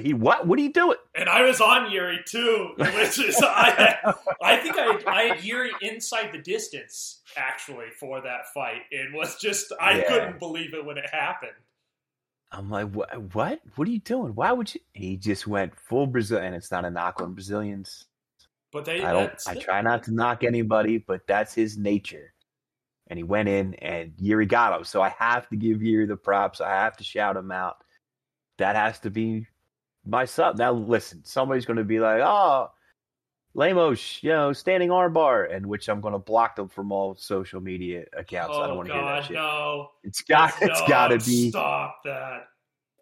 [0.00, 0.46] He what?
[0.46, 0.98] What are you doing?
[1.16, 5.44] And I was on Yuri too, which is I, I think I had, I had
[5.44, 8.82] Yuri inside the distance actually for that fight.
[8.92, 10.02] It was just I Yeah.
[10.06, 11.50] couldn't believe it when it happened.
[12.52, 13.34] I'm like, what?
[13.34, 13.60] What?
[13.74, 14.36] What are you doing?
[14.36, 14.80] Why would you?
[14.92, 18.06] He just went full Brazil, and it's not a knock on Brazilians.
[18.72, 19.32] But they I uh, don't.
[19.48, 22.32] I try not to knock anybody, but that's his nature.
[23.08, 24.84] And he went in, and Yuri got him.
[24.84, 26.60] So I have to give Yuri the props.
[26.60, 27.78] I have to shout him out.
[28.58, 29.46] That has to be
[30.06, 30.58] my sub.
[30.58, 32.70] Now listen, somebody's going to be like, "Oh,
[33.54, 37.60] Lamos, you know, standing armbar," and which I'm going to block them from all social
[37.60, 38.56] media accounts.
[38.56, 39.34] I don't Oh want to hear that shit.
[39.34, 39.90] no!
[40.04, 40.52] It's got.
[40.62, 41.50] It's No, got to be.
[41.50, 42.44] stop that.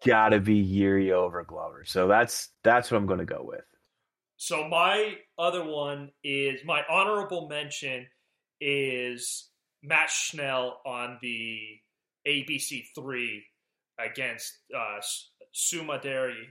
[0.05, 1.83] Got to be Yuri over Glover.
[1.85, 3.61] So that's that's what I'm going to go with.
[4.41, 8.07] So my other one is my honorable mention
[8.61, 9.49] is
[9.83, 11.59] Matt Schnell on the
[12.25, 13.43] ABC three
[13.99, 15.01] against uh,
[15.53, 16.45] Sumudaerji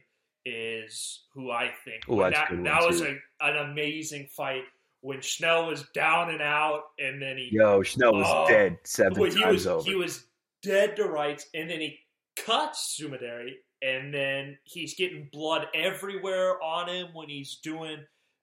[0.44, 4.64] is who I think Oh, a that that was a, an amazing fight
[5.01, 9.14] when Schnell was down and out and then he Yo, Schnell was Oh, dead seven
[9.31, 9.88] times was over.
[9.88, 10.24] he was
[10.62, 11.98] dead to rights, and then he
[12.37, 17.99] cuts Sumudaerji, and then he's getting blood everywhere on him when he's doing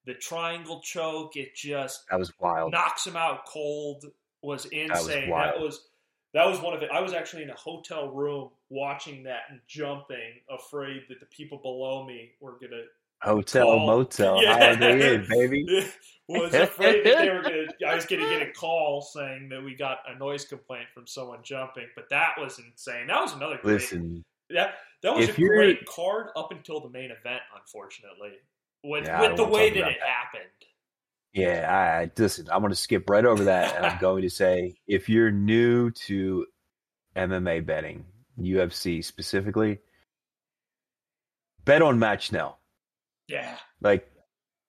[0.06, 1.36] the triangle choke.
[1.36, 2.72] It just that was wild.
[2.72, 4.06] knocks him out cold.
[4.42, 5.30] Was insane.
[5.30, 5.56] wild.
[5.56, 5.88] that was
[6.34, 6.90] that was one of it.
[6.92, 11.58] I was actually in a hotel room watching that and jumping, afraid that the people
[11.58, 12.84] below me were gonna
[13.22, 14.54] Hotel, call- motel, Yeah.
[14.76, 15.66] holiday inn, baby.
[16.28, 17.88] was afraid that they were going to.
[17.88, 21.40] I was to get a call saying that we got a noise complaint from someone
[21.42, 23.08] jumping, but that was insane.
[23.08, 23.76] That was another great.
[23.76, 27.42] Listen, that that was if a great card up until the main event.
[27.56, 28.34] Unfortunately,
[28.84, 30.08] with Yeah, with the way that it that.
[30.08, 30.50] happened.
[31.34, 32.48] yeah, I, I listen.
[32.52, 35.92] I'm going to skip right over that, and I'm going to say, if you're new
[35.92, 36.46] to
[37.16, 38.06] MMA betting,
[38.40, 39.80] UFC specifically,
[41.64, 42.60] bet on Matt Schnell.
[43.28, 44.12] Yeah, Like,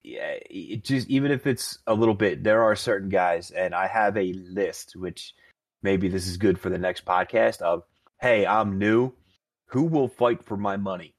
[0.02, 3.86] yeah, it just even if it's a little bit, there are certain guys, and I
[3.86, 5.34] have a list, which
[5.82, 7.60] maybe this is good for the next podcast.
[7.60, 7.82] Of
[8.20, 9.12] hey, I'm new.
[9.70, 11.14] Who will fight for my money?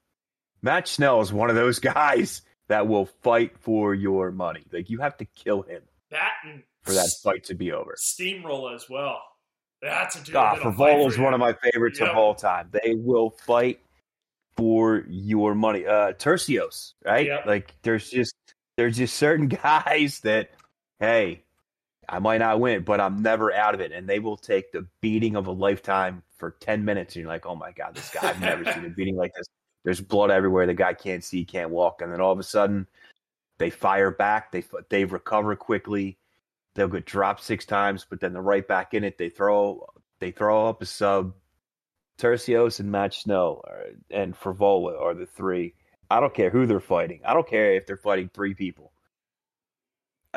[0.62, 4.64] Matt Schnell is one of those guys that will fight for your money.
[4.72, 5.82] Like you have to kill him
[6.84, 7.96] for that fight to be over.
[7.98, 9.22] Steamroll as well.
[9.82, 10.34] That's a dude.
[10.36, 12.10] Frevola fight is one of my favorites Yep.
[12.10, 12.70] of all time.
[12.72, 13.80] They will fight
[14.56, 15.86] for your money.
[15.86, 17.28] Uh Tercios, right?
[17.28, 17.46] Yep.
[17.46, 18.34] Like there's just
[18.76, 20.52] there's just certain guys that,
[21.00, 21.44] hey,
[22.10, 23.92] I might not win, but I'm never out of it.
[23.92, 27.46] And they will take the beating of a lifetime for ten minutes, and you're like,
[27.46, 29.48] oh my god, this guy I've never seen a beating like this.
[29.84, 30.66] There's blood everywhere.
[30.66, 32.88] The guy can't see, can't walk, and then all of a sudden,
[33.58, 34.52] they fire back.
[34.52, 36.18] They they recover quickly.
[36.76, 39.18] They'll get dropped six times, but then they're right back in it.
[39.18, 39.88] They throw
[40.20, 41.34] they throw up a sub.
[42.18, 45.74] Tercios and Matt Schnell are, and Frevola are the three.
[46.10, 47.22] I don't care who they're fighting.
[47.26, 48.92] I don't care if they're fighting three people.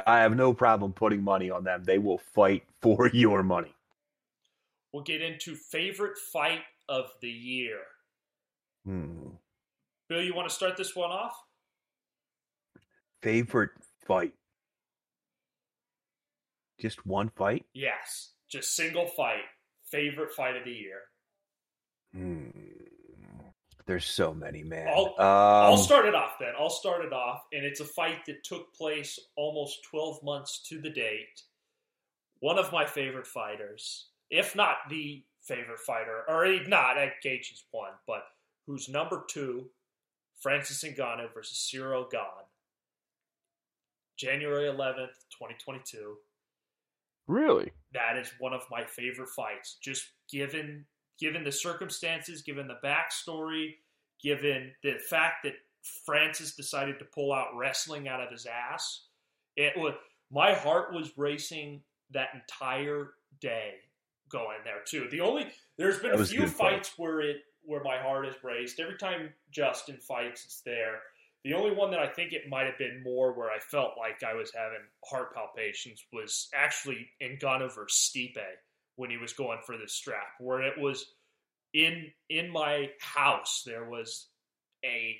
[0.07, 1.85] I have no problem putting money on them.
[1.85, 3.74] They will fight for your money.
[4.92, 7.79] We'll get into favorite fight of the year.
[8.85, 9.29] Hmm.
[10.09, 11.37] Bill, you want to start this one off?
[13.22, 13.70] Favorite
[14.07, 14.35] fight?
[16.81, 17.66] Just one fight?
[17.74, 19.44] Yes, just single fight.
[19.85, 21.00] Favorite fight of the year.
[22.12, 22.48] Hmm.
[23.90, 24.87] There's so many, man.
[24.87, 26.53] I'll- um, I'll start it off then.
[26.57, 30.81] I'll start it off, and it's a fight that took place almost 12 months to
[30.81, 31.42] the date.
[32.38, 37.53] One of my favorite fighters, if not the favorite fighter, or he- not, at Gaethje
[37.53, 38.22] is one, but
[38.64, 39.68] who's number two,
[40.40, 42.46] Francis Ngannou versus Ciryl Gane.
[44.16, 46.16] January 11th, 2022.
[47.26, 47.72] really?
[47.92, 49.79] that is one of my favorite fights.
[49.83, 50.87] Just given
[51.20, 53.74] given the circumstances, given the backstory,
[54.22, 55.54] given the fact that
[56.04, 59.04] Francis decided to pull out wrestling out of his ass,
[59.56, 59.94] it was
[60.30, 63.74] my heart was racing that entire day
[64.30, 65.09] going there too.
[65.11, 66.72] The only there's been a few good fight.
[66.76, 68.80] fights where it where my heart is raced.
[68.80, 71.00] Every time Justin fights, it's there.
[71.44, 74.22] The only one that I think it might have been more where I felt like
[74.22, 78.37] I was having heart palpitations was actually in Ngannou versus Stipe
[79.00, 81.06] when he was going for the strap, where it was
[81.72, 84.26] in in my house there was
[84.84, 85.16] a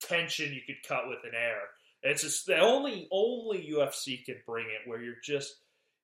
[0.00, 1.60] tension you could cut with an air.
[2.02, 5.56] It's just the only only UFC can bring it where you're just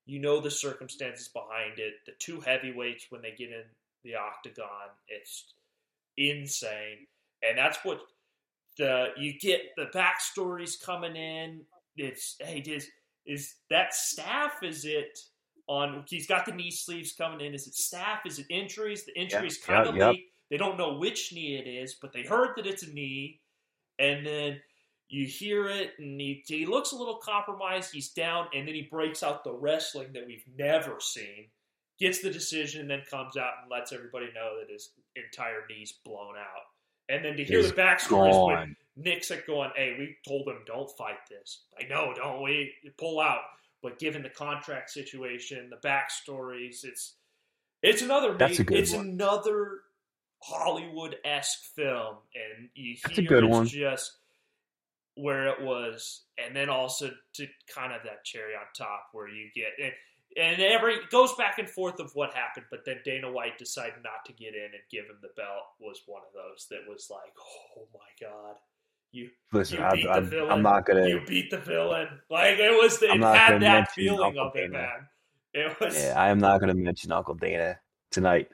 [0.05, 1.95] you know the circumstances behind it.
[2.05, 3.65] The two heavyweights when they get in
[4.05, 5.55] the octagon, it's
[6.19, 7.07] insane,
[7.43, 8.01] and that's what
[8.77, 11.63] the you get the backstories coming in.
[11.97, 12.87] It's hey, is
[13.25, 14.63] is that staph?
[14.63, 15.19] Is it
[15.73, 16.05] on?
[16.09, 17.55] He's got the knee sleeves coming in.
[17.55, 18.27] Is it staph?
[18.27, 19.05] Is it injuries?
[19.05, 20.13] The injuries Yep, kind of yep.
[20.13, 20.33] leak.
[20.51, 23.41] They don't know which knee it is, but they heard that it's a knee,
[23.99, 24.61] and then
[25.09, 27.93] you hear it, and he, he looks a little compromised.
[27.93, 31.49] He's down, and then he breaks out the wrestling that we've never seen.
[31.99, 35.93] Gets the decision, and then comes out and lets everybody know that his entire knee's
[36.05, 36.65] blown out.
[37.09, 38.77] And then to hear Is the with gone.
[38.97, 41.65] Nick's like going, "Hey, we told him don't fight this.
[41.79, 42.73] I know, don't we?
[42.99, 43.43] Pull out."
[43.83, 47.15] But given the contract situation, the backstories, it's
[47.83, 49.09] it's another That's a good it's one.
[49.09, 49.81] another
[50.41, 53.67] Hollywood esque film, and you That's a good it's one.
[53.67, 54.13] just
[55.15, 59.51] where it was, and then also to kind of that cherry on top where you
[59.55, 59.93] get and,
[60.37, 64.03] and every it goes back and forth of what happened, but then Dana White decided
[64.03, 67.09] not to get in and give him the belt was one of those that was
[67.11, 67.33] like,
[67.77, 68.57] oh my god,
[69.13, 70.51] you Listen, you I, beat the I, villain.
[70.53, 71.07] I'm not gonna.
[71.07, 72.09] you beat the villain.
[72.31, 74.73] Like it was, it I'm not had that mention feeling Uncle of it, Dana.
[74.73, 75.09] man.
[75.55, 77.79] It was, Yeah, I am not gonna mention Uncle Dana
[78.11, 78.49] tonight.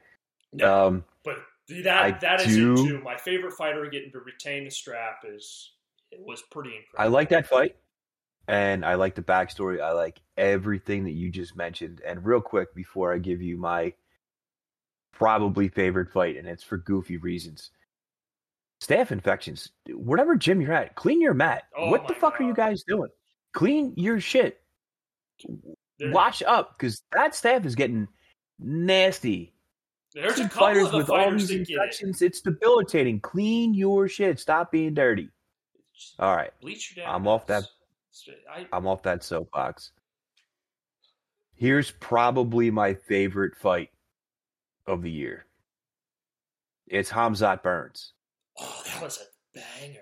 [0.52, 0.86] No.
[0.88, 1.36] Um, but
[1.70, 3.00] I that that is do- it too.
[3.02, 5.70] My favorite fighter getting to retain the strap is
[6.10, 6.98] it was pretty incredible.
[6.98, 7.76] I like that fight,
[8.48, 9.80] and I like the backstory.
[9.80, 12.00] I like everything that you just mentioned.
[12.04, 13.92] And real quick, before I give you my
[15.12, 17.70] probably favorite fight, and it's for goofy reasons.
[18.80, 19.70] Staph infections.
[19.88, 21.64] Whatever gym you're at, clean your mat.
[21.76, 23.08] Oh what the fuck are you guys doing?
[23.52, 24.60] Clean your shit.
[25.98, 28.06] There- Wash up, because that staph is getting
[28.60, 29.52] nasty.
[30.14, 31.70] There's a couple fighters with all these that get it.
[31.70, 32.22] infections.
[32.22, 33.20] It's debilitating.
[33.20, 34.38] Clean your shit.
[34.40, 35.28] Stop being dirty.
[36.20, 37.68] All right, Bleach your damn I'm off mats.
[38.52, 39.90] I, I'm off that soapbox.
[41.56, 43.90] Here's probably my favorite fight
[44.86, 45.44] of the year.
[46.86, 48.12] It's Khamzat Burns.
[48.60, 50.00] Oh, that was a banger.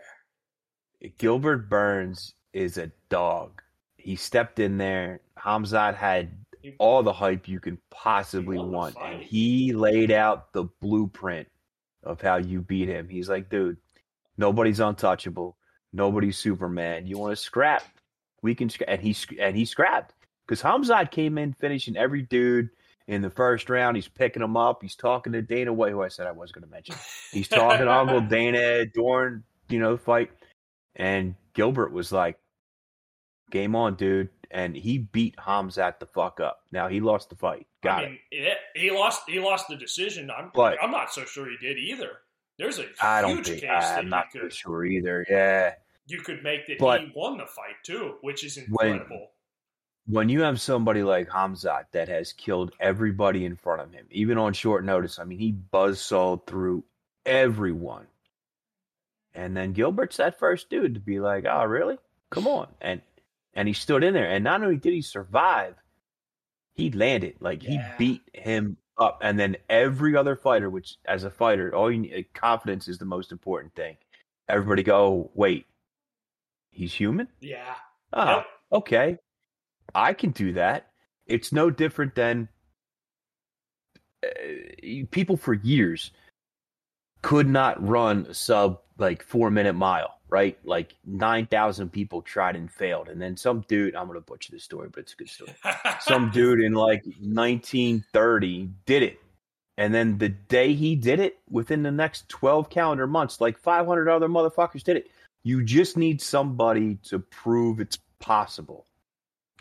[1.18, 3.62] Gilbert Burns is a dog.
[3.96, 5.20] He stepped in there.
[5.38, 6.30] Khamzat had
[6.78, 8.96] all the hype you can possibly He won the want.
[9.02, 11.48] And he laid out the blueprint
[12.02, 13.08] of how you beat him.
[13.08, 13.76] He's like, dude,
[14.36, 15.56] nobody's untouchable.
[15.92, 17.06] Nobody's Superman.
[17.06, 17.82] You want to scrap?
[18.42, 18.88] We can scrap.
[18.88, 20.14] And he, and he scrapped
[20.46, 22.70] because Khamzat came in finishing every dude
[23.08, 23.96] in the first round.
[23.96, 24.82] He's picking them up.
[24.82, 26.94] He's talking to Dana White, who I said I was going to mention.
[27.32, 30.30] He's talking to Uncle Dana during, you know, the fight.
[30.96, 32.38] And Gilbert was like,
[33.50, 34.30] game on, dude.
[34.50, 36.60] And he beat Khamzat the fuck up.
[36.72, 37.66] Now he lost the fight.
[37.82, 38.08] Got I it.
[38.10, 39.22] mean, it, he lost.
[39.28, 40.30] He lost the decision.
[40.30, 40.50] I'm.
[40.54, 42.10] But- I'm not so sure he did either.
[42.58, 45.26] There's a I don't huge think case I'm that not could sure either.
[45.28, 45.74] Yeah.
[46.06, 49.08] you could make that But- he won the fight too, which is incredible.
[49.18, 49.28] When
[50.08, 54.52] you have somebody like Khamzat that has killed everybody in front of him, even on
[54.52, 56.84] short notice, I mean, he buzzsawed through
[57.24, 58.06] everyone.
[59.34, 61.98] And then Gilbert's that first dude to be like, "Oh, really?
[62.30, 63.02] Come on!" And
[63.52, 64.28] and he stood in there.
[64.30, 65.74] And not only did he survive,
[66.74, 67.36] he landed.
[67.40, 69.18] Like he beat him up.
[69.22, 72.98] And then every other fighter, which as a fighter, all you need, eh, confidence is
[72.98, 73.96] the most important thing.
[74.48, 75.66] Everybody go, wait,
[76.70, 77.28] he's human.
[77.40, 77.74] yeah.
[78.12, 78.46] Oh, Yep.
[78.72, 79.18] okay.
[79.94, 80.90] I can do that.
[81.26, 82.48] It's no different than
[84.24, 84.28] uh,
[85.10, 86.12] people for years
[87.22, 90.58] could not run a sub like four minute mile, right?
[90.64, 93.08] Like 9,000 people tried and failed.
[93.08, 95.54] And then some dude, I'm going to butcher this story, but it's a good story.
[96.00, 99.20] Some dude in like 1930 did it.
[99.78, 104.08] And then the day he did it, within the next 12 calendar months, like 500
[104.08, 105.10] other motherfuckers did it.
[105.42, 108.85] You just need somebody to prove it's possible.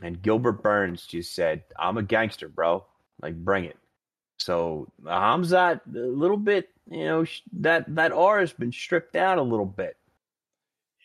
[0.01, 2.85] And Gilbert Burns just said, I'm a gangster, bro.
[3.21, 3.77] Like, bring it.
[4.37, 9.43] So Khamzat, a little bit, you know, that, that R has been stripped out a
[9.43, 9.95] little bit.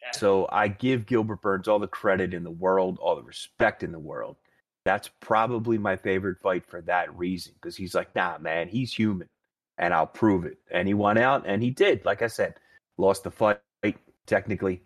[0.03, 0.19] Yeah.
[0.19, 3.93] So I give Gilbert Burns all the credit in the world, all the respect in
[3.93, 4.37] the world.
[4.85, 9.29] That's probably my favorite fight for that reason because he's like, nah, man, he's human,
[9.77, 10.57] and I'll prove it.
[10.71, 12.05] And he went out, and he did.
[12.07, 12.55] Like I said,
[12.97, 13.61] lost the fight
[14.27, 14.83] technically,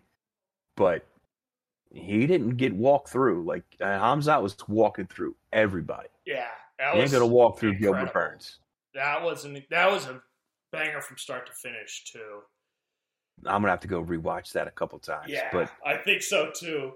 [0.75, 1.05] but
[1.95, 3.45] he didn't get walked through.
[3.45, 6.09] Like uh, Khamzat was walking through everybody.
[6.25, 6.47] yeah.
[6.77, 8.11] That He ain't was gonna walk through Gilbert.
[8.11, 8.59] Burns.
[8.93, 10.21] That was an that was a
[10.73, 12.41] banger from start to finish too.
[13.45, 15.27] I'm gonna have to go rewatch that a couple times.
[15.29, 16.91] Yeah, but I think so too.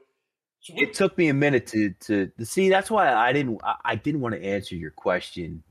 [0.60, 2.68] So we, it took me a minute to to, to see.
[2.68, 5.64] That's why I didn't I, I didn't want to answer your question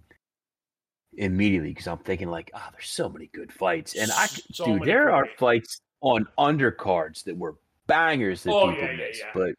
[1.18, 4.84] immediately because I'm thinking like, oh, there's so many good fights, and I So dude,
[4.84, 7.56] there are fights on undercards that were
[7.88, 9.30] bangers that Oh, people yeah, yeah, miss, yeah.
[9.34, 9.54] but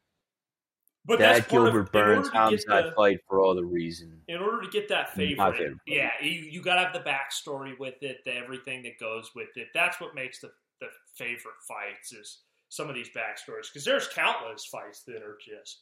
[1.05, 4.21] but that that's part of- Gilbert Burns homicide fight for all the reason.
[4.27, 7.77] in order to get that favorite, favorite yeah, you, you got to have the backstory
[7.79, 9.67] with it, the everything that goes with it.
[9.73, 14.65] That's what makes the the favorite fights is some of these backstories because there's countless
[14.65, 15.81] fights that are just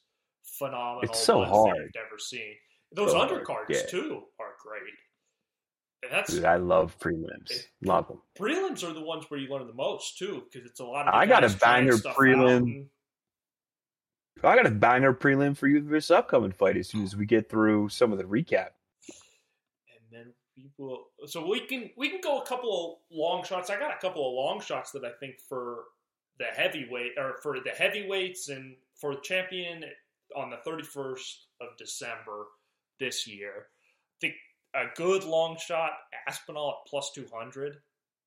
[0.58, 1.02] phenomenal.
[1.04, 1.76] It's so hard.
[1.78, 2.54] you've never seen.
[2.94, 3.86] Those So hard, undercards yeah.
[3.88, 4.94] too are great.
[6.12, 7.50] That's Dude, I love prelims.
[7.52, 8.22] It- Love them.
[8.38, 11.14] prelims are the ones where you learn the most too because it's a lot of
[11.14, 12.58] I got a banger prelim.
[12.58, 12.90] and-
[14.44, 17.50] I got a banger prelim for you this upcoming fight as soon as we get
[17.50, 18.70] through some of the recap.
[19.10, 21.08] and then we will.
[21.26, 23.70] So we can we can go a couple of long shots.
[23.70, 25.86] I got a couple of long shots that I think for
[26.40, 29.84] the heavyweight or for the heavyweights and for champion
[30.36, 32.46] on the thirty first of December
[33.00, 33.68] this year.
[33.70, 34.36] I think
[34.78, 35.92] a good long shot
[36.28, 37.78] Aspinall at plus two hundred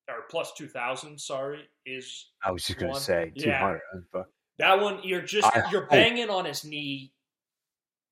[0.09, 1.19] or plus two thousand.
[1.19, 3.59] Sorry, is I was just gonna say two Yeah.
[3.59, 4.25] hundred.
[4.59, 7.13] that one you're just I you're banging on his knee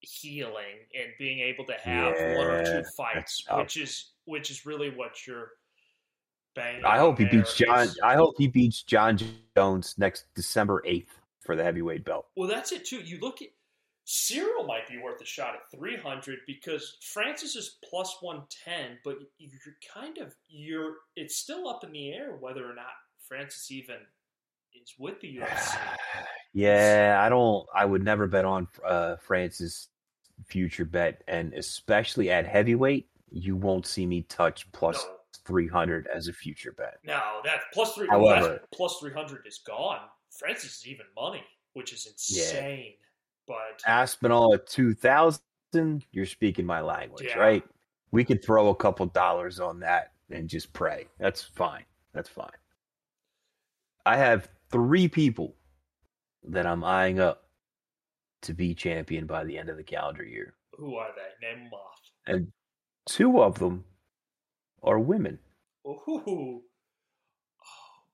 [0.02, 4.90] healing and being able to have one or two fights which is which is really
[4.92, 5.52] what you're
[6.56, 7.80] banging I hope he beats Jon.
[7.80, 9.20] is- I hope he beats Jon
[9.58, 12.28] Jones next December eighth for the heavyweight belt.
[12.38, 13.50] well that's it too you look at
[14.10, 19.76] Ciryl might be worth a shot at 300 because Francis is plus 110 but you're
[19.94, 22.88] kind of you're it's still up in the air whether or not
[23.28, 23.98] Francis even
[24.74, 25.78] is with the UFC
[26.54, 27.68] Yeah, I don't.
[27.76, 29.90] I would never bet on uh, Francis'
[30.48, 35.16] future bet, and especially at heavyweight, you won't see me touch plus No.
[35.46, 36.98] three hundred as a future bet.
[37.04, 38.08] No, that plus three.
[38.08, 40.00] However- plus three hundred is gone.
[40.40, 41.44] Francis is even money,
[41.74, 42.94] which is insane.
[43.50, 45.42] But Aspinall at two thousand,
[46.12, 47.40] you're speaking my language, Yeah.
[47.40, 47.64] right?
[48.12, 51.08] We could throw a couple dollars on that and just pray.
[51.20, 51.84] That's fine.
[52.14, 52.50] That's fine.
[54.06, 55.56] I have three people
[56.44, 57.44] that I'm eyeing up
[58.44, 60.54] to be champion by the end of the calendar year.
[60.78, 61.48] who are they?
[61.48, 62.00] Name them off.
[62.28, 62.52] And
[63.08, 63.84] two of them
[64.84, 65.38] are women.
[65.88, 66.62] Ooh.
[66.62, 66.62] Oh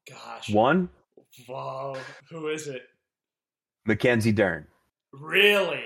[0.09, 0.49] gosh.
[0.49, 0.89] One,
[1.49, 1.95] Wow.
[2.31, 2.83] Who is it?
[3.85, 4.65] Mackenzie Dern.
[5.21, 5.83] Really?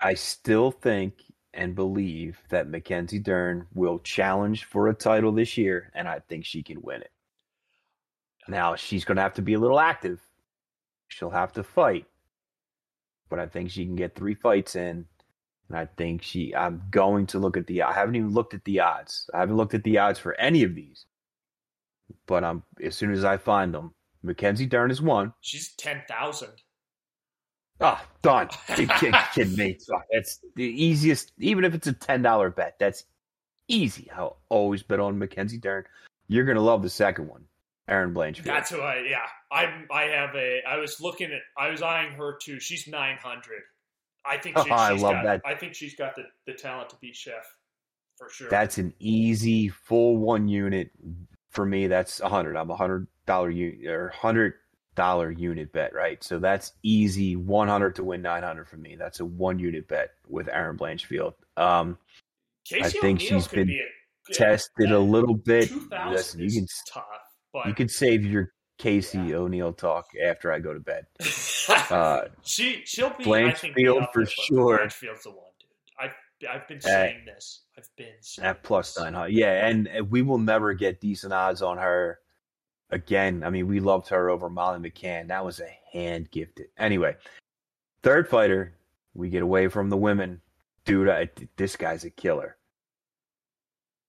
[0.00, 1.14] I still think
[1.52, 6.44] and believe that Mackenzie Dern will challenge for a title this year, and I think
[6.44, 7.10] she can win it.
[8.48, 10.20] Now, she's going to have to be a little active.
[11.08, 12.06] She'll have to fight.
[13.28, 15.06] But I think she can get three fights in.
[15.68, 18.64] And I think she, I'm going to look at the, I haven't even looked at
[18.64, 19.28] the odds.
[19.32, 21.06] I haven't looked at the odds for any of these.
[22.26, 25.32] But I'm, as soon as I find them, Mackenzie Dern is one.
[25.40, 26.52] She's ten thousand.
[27.80, 28.48] Ah, done.
[28.76, 29.78] You kid, kidding me?
[30.12, 31.32] That's the easiest.
[31.38, 33.04] Even if it's a ten dollar bet, that's
[33.68, 34.10] easy.
[34.14, 35.84] I'll always bet on Mackenzie Dern.
[36.28, 37.44] You're gonna love the second one,
[37.88, 38.44] Erin Blanchfield.
[38.44, 39.06] That's who I.
[39.08, 39.84] Yeah, I.
[39.90, 40.60] I have a.
[40.68, 41.40] I was looking at.
[41.56, 42.60] I was eyeing her too.
[42.60, 43.62] She's nine hundred.
[44.26, 44.58] I think.
[44.58, 45.42] She, I she's love got, that.
[45.44, 47.46] I think she's got the, the talent to beat Chef
[48.16, 48.50] for sure.
[48.50, 50.90] That's an easy full one unit
[51.48, 51.86] for me.
[51.86, 52.56] That's a hundred.
[52.56, 54.54] I'm a hundred dollar unit or hundred
[54.94, 56.22] dollar unit bet, right?
[56.22, 57.36] So that's easy.
[57.36, 58.96] One hundred to win nine hundred for me.
[58.96, 61.34] That's a one unit bet with Erin Blanchfield.
[61.56, 61.98] Um,
[62.66, 65.70] Casey I think she's been be a, tested a little bit.
[66.08, 67.04] Listen, you can tough,
[67.52, 69.36] but you can save your Casey Yeah.
[69.36, 71.06] O'Neill talk after I go to bed.
[71.88, 74.78] Uh, she she'll be I think, Blanchfield for sure.
[74.78, 75.70] Blanchfield's the one, dude.
[76.00, 76.14] I've
[76.50, 77.62] I've been saying this.
[77.78, 81.32] I've been saying at plus nine hundred, yeah, and uh, we will never get decent
[81.32, 82.18] odds on her
[82.90, 83.42] again.
[83.44, 85.28] I mean, we loved her over Molly McCann.
[85.28, 86.66] That was a hand gifted.
[86.78, 87.16] Anyway,
[88.02, 88.74] third fighter,
[89.14, 90.40] we get away from the women.
[90.84, 92.56] Dude, I, uh, this guy's a killer.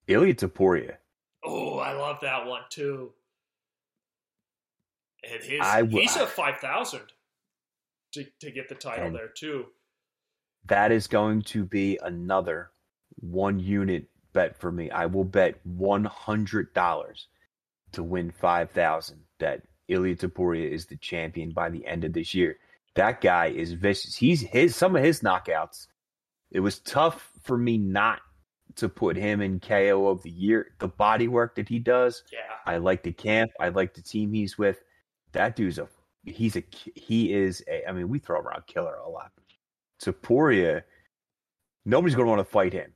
[0.07, 0.97] Ilia Topuria.
[1.43, 3.11] Oh, I love that one too.
[5.29, 7.01] And his I he's a five thousand
[8.13, 9.67] to to get the title there too.
[10.65, 12.71] That is going to be another
[13.19, 14.89] one unit bet for me.
[14.89, 17.27] I will bet one hundred dollars
[17.93, 22.33] to win five thousand that Ilia Topuria is the champion by the end of this
[22.33, 22.57] year.
[22.95, 24.15] That guy is vicious.
[24.15, 25.87] He's his some of his knockouts.
[26.51, 28.21] It was tough for me not
[28.75, 30.73] to put him in KO of the year.
[30.79, 33.51] The body work that he does, Yeah, I like the camp.
[33.59, 34.81] I like the team he's with.
[35.33, 35.87] That dude's a
[36.25, 36.63] he's a
[36.95, 37.87] he is a.
[37.87, 39.31] I mean, we throw around killer a lot.
[40.01, 40.83] Topuria,
[41.85, 42.93] nobody's going to want to fight him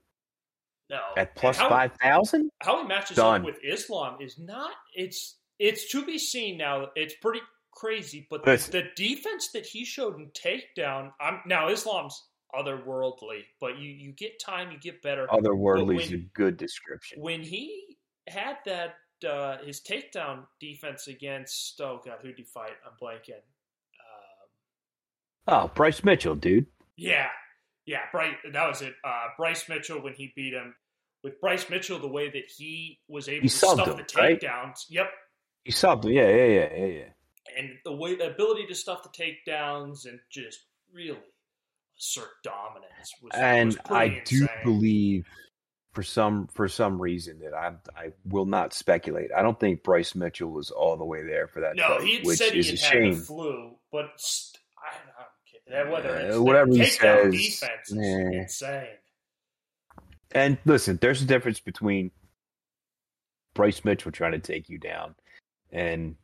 [0.89, 0.99] no.
[1.17, 2.51] at plus five thousand.
[2.61, 3.41] How he matches Done.
[3.41, 4.71] up with Islam is not.
[4.93, 6.87] It's it's to be seen now.
[6.95, 8.71] It's pretty crazy, but Listen.
[8.71, 11.11] the defense that he showed in takedown.
[11.19, 12.21] I'm now Islam's
[12.53, 15.27] otherworldly, but you you get time, you get better.
[15.27, 17.21] Otherworldly is a good description.
[17.21, 18.95] when he had that
[19.27, 22.71] uh, his takedown defense against oh god who did he fight?
[22.85, 23.41] I'm blanking.
[25.47, 26.65] Um, Oh, Bryce Mitchell, dude.
[26.95, 27.27] yeah,
[27.85, 28.35] yeah, Bryce.
[28.51, 28.93] That was it.
[29.03, 30.75] Uh, Bryce Mitchell when he beat him.
[31.23, 34.39] With Bryce Mitchell, the way that he was able He to stuff him, the right?
[34.39, 35.09] takedowns, yep,
[35.63, 36.03] He subbed.
[36.05, 37.57] Yeah, yeah, yeah, yeah, yeah.
[37.57, 40.59] and the way the ability to stuff the takedowns and just
[40.93, 41.17] really
[41.97, 44.47] assert dominance was, And was I do insane.
[44.63, 45.25] believe,
[45.93, 49.31] for some for some reason, that I I will not speculate.
[49.35, 51.75] I don't think Bryce Mitchell was all the way there for that.
[51.75, 53.13] No, fight, he which said he is had a had shame.
[53.15, 54.09] the flu, but
[55.67, 55.91] st- I, I.
[55.91, 58.39] Whether Uh, it's whatever he says, defense is eh.
[58.41, 58.87] insane.
[60.33, 62.11] And listen, there's a difference between
[63.53, 65.15] Bryce Mitchell trying to take you down
[65.71, 66.15] and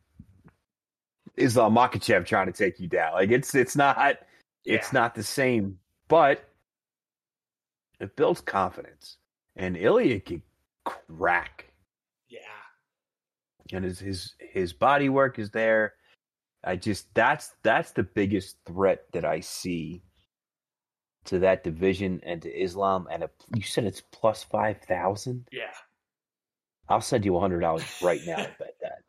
[1.36, 3.14] Islam Makhachev trying to take you down.
[3.14, 3.98] Like it's it's not
[4.64, 5.00] it's Yeah.
[5.00, 5.78] not the same,
[6.08, 6.44] but
[8.00, 9.16] it builds confidence.
[9.56, 10.42] And Ilia can
[10.84, 11.72] crack,
[12.28, 12.40] Yeah,
[13.72, 15.94] and his his his body work is there.
[16.64, 20.02] I just that's that's the biggest threat that I see
[21.24, 23.08] to that division and to Islam.
[23.10, 25.46] And a, you said it's plus five thousand.
[25.52, 25.72] yeah.
[26.88, 29.02] I'll send you a hundred dollars right now to bet that.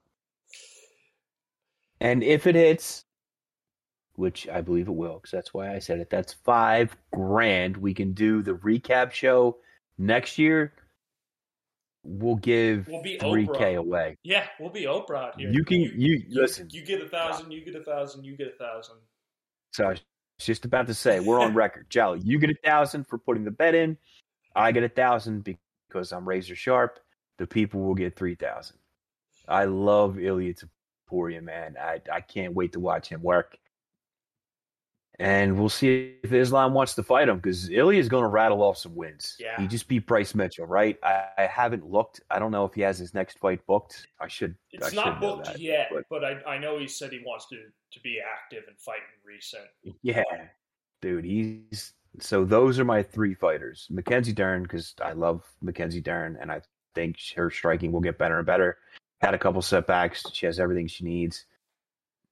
[2.00, 3.06] And if it hits,
[4.16, 7.76] which I believe it will, because that's why I said it, that's five grand.
[7.78, 9.58] We can do the recap show
[9.98, 10.74] next year.
[12.04, 14.18] We'll give We'll be three K away.
[14.24, 15.50] Yeah, we'll be Oprah out here.
[15.50, 16.68] You can you, listen.
[16.70, 17.52] You get a thousand.
[17.52, 18.26] You get a thousand.
[18.26, 18.96] You get a thousand.
[19.72, 20.02] So I was
[20.40, 21.90] just about to say we're on record.
[21.90, 23.98] Jolly, you get a thousand for putting the bet in.
[24.54, 25.44] I get a thousand
[25.88, 27.00] because I'm razor sharp.
[27.38, 28.78] The people will get three thousand.
[29.48, 30.54] I love Ilia
[31.10, 31.76] Topuria, man.
[31.82, 33.58] I I can't wait to watch him work.
[35.20, 38.64] And we'll see if Islam wants to fight him because Ilia is going to rattle
[38.64, 39.36] off some wins.
[39.40, 39.62] Yeah.
[39.62, 40.98] He just beat Bryce Mitchell, right?
[41.04, 42.22] I, I haven't looked.
[42.32, 44.08] I don't know if he has his next fight booked.
[44.20, 44.56] I should.
[44.74, 47.12] I It's should not know booked that, yet, but- but, I, I know he said
[47.12, 47.58] he wants to
[47.92, 49.66] to be active and fight in recent.
[50.02, 50.24] Yeah,
[51.04, 53.86] dude, he's so those are my three fighters.
[53.92, 56.62] Mackenzie Dern because I love Mackenzie Dern, and I
[56.96, 58.78] think her striking will get better and better.
[59.22, 60.24] Had a couple setbacks.
[60.34, 61.46] She has everything she needs.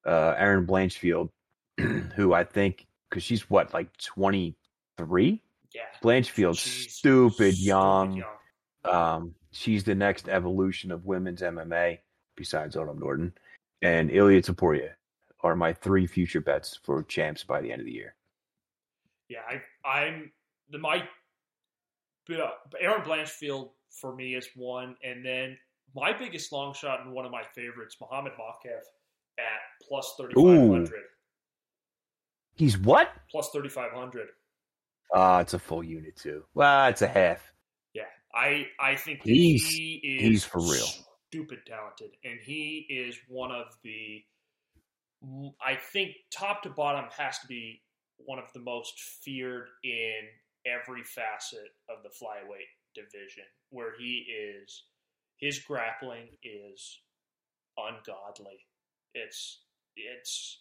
[0.03, 1.29] Uh, Erin Blanchfield,
[2.15, 4.55] who I think because she's what like twenty
[4.97, 5.41] three.
[5.73, 8.23] Yeah, Blanchfield's She's stupid, stupid young.
[8.83, 11.99] Um, she's the next evolution of women's MMA
[12.35, 13.33] besides Autumn Norton
[13.81, 14.91] and Ilia Topuria
[15.43, 18.15] are my three future bets for champs by the end of the year.
[19.29, 20.31] Yeah, I, I'm
[20.69, 21.03] the my
[22.29, 22.49] uh,
[22.79, 25.57] Erin Blanchfield for me is one, and then
[25.95, 28.81] my biggest long shot and one of my favorites, Muhammad Mokaev
[29.39, 31.03] at plus thirty five hundred.
[32.61, 33.09] He's what?
[33.31, 34.27] Plus thirty five hundred.
[35.11, 36.43] Ah, it's a full unit too.
[36.53, 37.41] Well, it's a half.
[37.95, 38.03] Yeah,
[38.35, 40.85] I I think He's- he is he's for real.
[41.27, 44.23] stupid talented, and he is one of the.
[45.59, 47.81] I think top to bottom has to be
[48.17, 48.93] one of the most
[49.23, 50.21] feared in
[50.67, 54.17] every facet of the flyweight division, where he
[54.59, 54.83] is.
[55.37, 56.99] His grappling is
[57.75, 58.67] ungodly.
[59.15, 59.63] It's
[59.95, 60.59] it's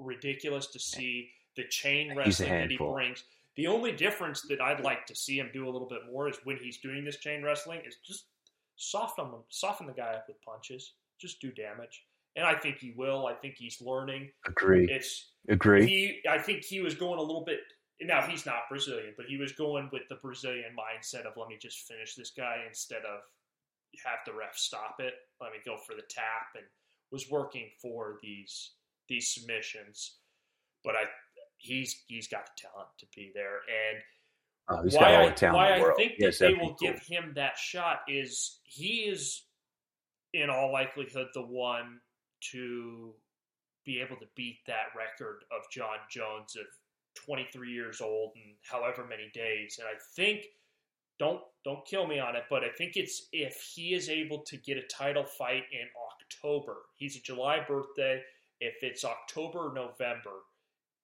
[0.00, 3.24] ridiculous to see the chain wrestling that he brings.
[3.56, 6.36] The only difference that I'd like to see him do a little bit more is
[6.44, 8.26] when he's doing this chain wrestling is just
[8.76, 12.04] soften him, soften the guy up with punches, just do damage.
[12.36, 13.26] And I think he will.
[13.26, 14.30] I think he's learning.
[14.46, 14.88] Agree.
[14.90, 15.86] It's Agree.
[15.86, 16.20] he.
[16.28, 17.60] I think he was going a little bit.
[18.00, 21.58] Now he's not Brazilian, but he was going with the Brazilian mindset of let me
[21.60, 23.20] just finish this guy instead of
[24.06, 25.14] have the ref stop it.
[25.40, 26.64] Let me go for the tap, and
[27.10, 28.70] was working for these
[29.10, 30.16] these submissions.
[30.82, 31.02] But I,
[31.58, 34.02] he's he's got the talent to be there, and
[34.72, 36.74] Oh, he's why got all I, the talent why I think Yes, that they will
[36.74, 36.76] cool.
[36.80, 39.42] give him that shot is he is
[40.32, 42.00] in all likelihood the one
[42.52, 43.12] to
[43.84, 46.66] be able to beat that record of Jon Jones of
[47.26, 49.78] 23 years old and however many days.
[49.80, 50.44] And I think
[51.18, 54.56] don't don't kill me on it, but I think it's if he is able to
[54.56, 55.86] get a title fight in
[56.22, 56.76] October.
[56.96, 58.22] He's a July birthday.
[58.60, 60.42] If it's October or November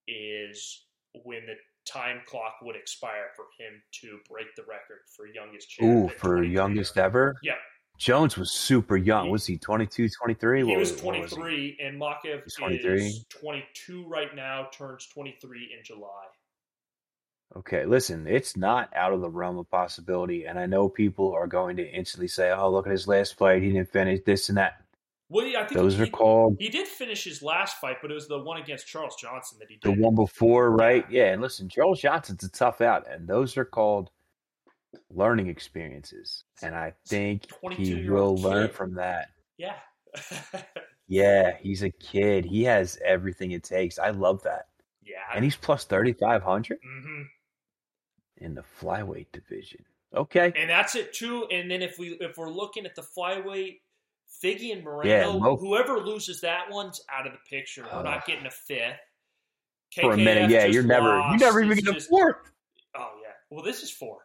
[0.06, 0.84] is
[1.24, 1.54] when the
[1.90, 5.88] time clock would expire for him to break the record for youngest champ.
[5.88, 7.36] Ooh, for youngest ever?
[7.42, 7.54] Yeah.
[7.98, 9.26] Jones was super young.
[9.26, 10.58] He- was he 22, 23?
[10.58, 11.22] He What was what he?
[11.22, 13.06] 23, and Mokaev He's 23?
[13.06, 16.24] is 22 right now, turns 23 in July.
[17.54, 20.44] Okay, listen, it's not out of the realm of possibility.
[20.44, 23.62] And I know people are going to instantly say, oh, look at his last fight.
[23.62, 24.82] He didn't finish this and that.
[25.28, 28.10] Well, yeah, I think Those he, are called He did finish his last fight, but
[28.10, 31.04] it was the one against Charles Johnson that he the one before, right?
[31.10, 34.10] Yeah, and listen, Charles Johnson's a tough out, and those are called
[35.10, 36.44] learning experiences.
[36.62, 37.46] And I think
[37.76, 38.76] he will learn kid.
[38.76, 39.28] from that.
[39.58, 39.76] Yeah.
[41.08, 42.44] Yeah, he's a kid.
[42.44, 43.98] He has everything it takes.
[43.98, 44.66] I love that.
[45.04, 45.18] yeah.
[45.34, 47.22] And he's plus 3,500 hmm
[48.38, 49.84] in the flyweight division.
[50.14, 50.52] Okay.
[50.56, 51.46] And that's it too.
[51.50, 53.78] And then if we if we're looking at the flyweight,
[54.42, 55.08] Figgy and Moreno,
[55.38, 57.84] Yeah, whoever loses that one's out of the picture.
[57.92, 58.98] We're not getting a fifth.
[60.00, 62.36] For a minute, yeah, you're never, you never even get a fourth.
[62.96, 63.30] Oh yeah.
[63.50, 64.18] Well, this is four.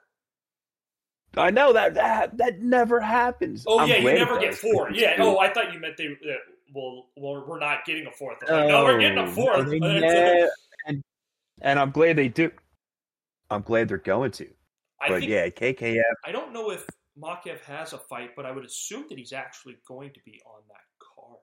[1.37, 3.63] I know that that that never happens.
[3.67, 4.91] Oh I'm yeah, you never get four.
[4.93, 5.15] Yeah.
[5.19, 6.07] Oh, I thought you meant they.
[6.07, 6.33] Uh,
[6.73, 8.37] well, well, we're not getting a fourth.
[8.41, 9.69] Like, no, we're getting a fourth.
[9.69, 10.49] they ne-
[10.87, 11.03] and
[11.61, 12.51] and I'm glad they do.
[13.49, 14.47] I'm glad they're going to.
[15.01, 16.01] I But think yeah, KKF.
[16.25, 16.85] I don't know if
[17.21, 20.61] Mokaev has a fight, but I would assume that he's actually going to be on
[20.69, 21.37] that card.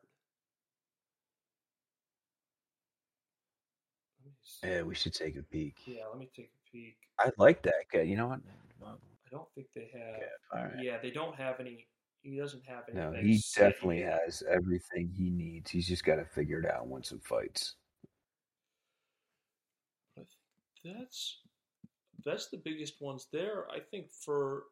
[4.25, 4.69] Let me see.
[4.69, 5.77] Yeah, we should take a peek.
[5.87, 6.97] Yeah, let me take a peek.
[7.19, 7.75] I like that.
[7.95, 8.41] Okay, You know what?
[8.85, 10.21] I don't think they have.
[10.55, 10.83] All right.
[10.83, 11.87] Yeah, they don't have any.
[12.23, 12.99] He doesn't have any.
[12.99, 14.21] No, he definitely yet.
[14.25, 15.71] has everything he needs.
[15.71, 17.75] He's just got to figure it out and win some fights.
[20.85, 21.41] That's
[22.25, 23.67] that's the biggest ones there.
[23.71, 24.65] I think for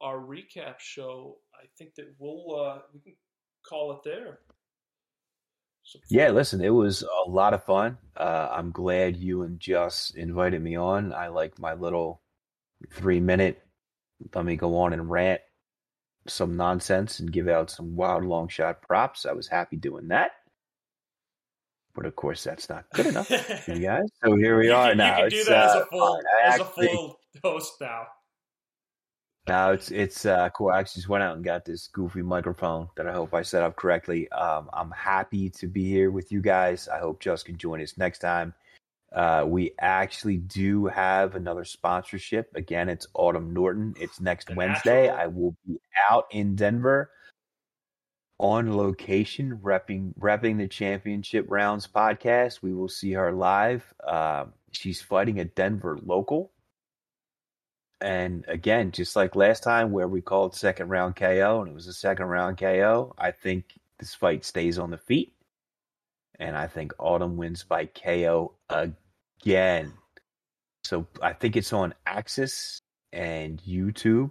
[0.00, 3.14] our recap show, I think that we'll uh, we can
[3.68, 4.40] call it there.
[5.82, 7.96] So Yeah, listen, it was a lot of fun.
[8.16, 11.12] Uh, I'm glad you and Just invited me on.
[11.12, 12.22] I like my little
[12.92, 13.62] three minute,
[14.34, 15.40] let me go on and rant
[16.26, 19.26] some nonsense and give out some wild long shot props.
[19.26, 20.32] I was happy doing that.
[21.94, 24.04] But of course, that's not good enough you guys.
[24.24, 25.16] So here we you are can, now.
[25.16, 26.24] You can do It's, that as uh, a full fine.
[26.42, 28.02] I as a full host now.
[29.48, 30.70] No, it's it's uh, cool.
[30.70, 33.62] I actually just went out and got this goofy microphone that I hope I set
[33.62, 34.28] up correctly.
[34.32, 36.88] Um, I'm happy to be here with you guys.
[36.88, 38.54] I hope Just can join us next time.
[39.14, 42.50] Uh, we actually do have another sponsorship.
[42.56, 43.94] Again, it's Autumn Norton.
[44.00, 45.06] It's next Wednesday.
[45.06, 45.22] Natural.
[45.22, 45.78] I will be
[46.10, 47.10] out in Denver
[48.38, 52.62] on location, repping repping the Championship Rounds podcast.
[52.62, 53.94] We will see her live.
[54.06, 56.50] Um, she's fighting a Denver local.
[58.00, 61.86] And again, just like last time where we called second round KO and it was
[61.86, 65.32] a second round KO, I think this fight stays on the feet.
[66.38, 69.94] And I think Autumn wins by KO again.
[70.84, 72.80] So I think it's on AXS
[73.12, 74.30] and YouTube.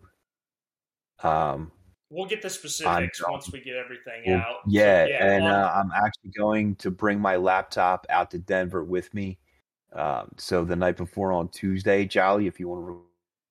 [1.24, 1.72] Um,
[2.12, 4.56] We'll get the specifics I'm- once we get everything well, out.
[4.64, 9.12] So, yeah, and uh, I'm actually going to bring my laptop out to Denver with
[9.14, 9.40] me.
[9.92, 13.02] Um, so the night before on Tuesday, Jolly, if you want to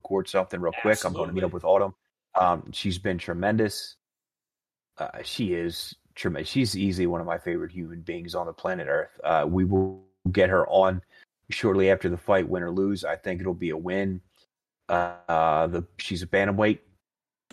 [0.04, 1.94] record something real quick, I'm going to meet up with Autumn.
[2.38, 3.96] Um, she's been tremendous.
[4.98, 6.50] Uh, she is tremendous.
[6.50, 9.18] She's easily one of my favorite human beings on the planet Earth.
[9.24, 11.02] Uh, we will get her on
[11.50, 13.04] shortly after the fight, win or lose.
[13.04, 14.20] I think it'll be a win.
[14.88, 16.80] Uh, uh, the she's a bantamweight.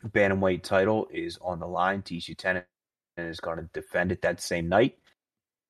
[0.09, 2.01] Bantamweight title is on the line.
[2.01, 2.65] Tisha Tennant
[3.17, 4.97] is going to defend it that same night,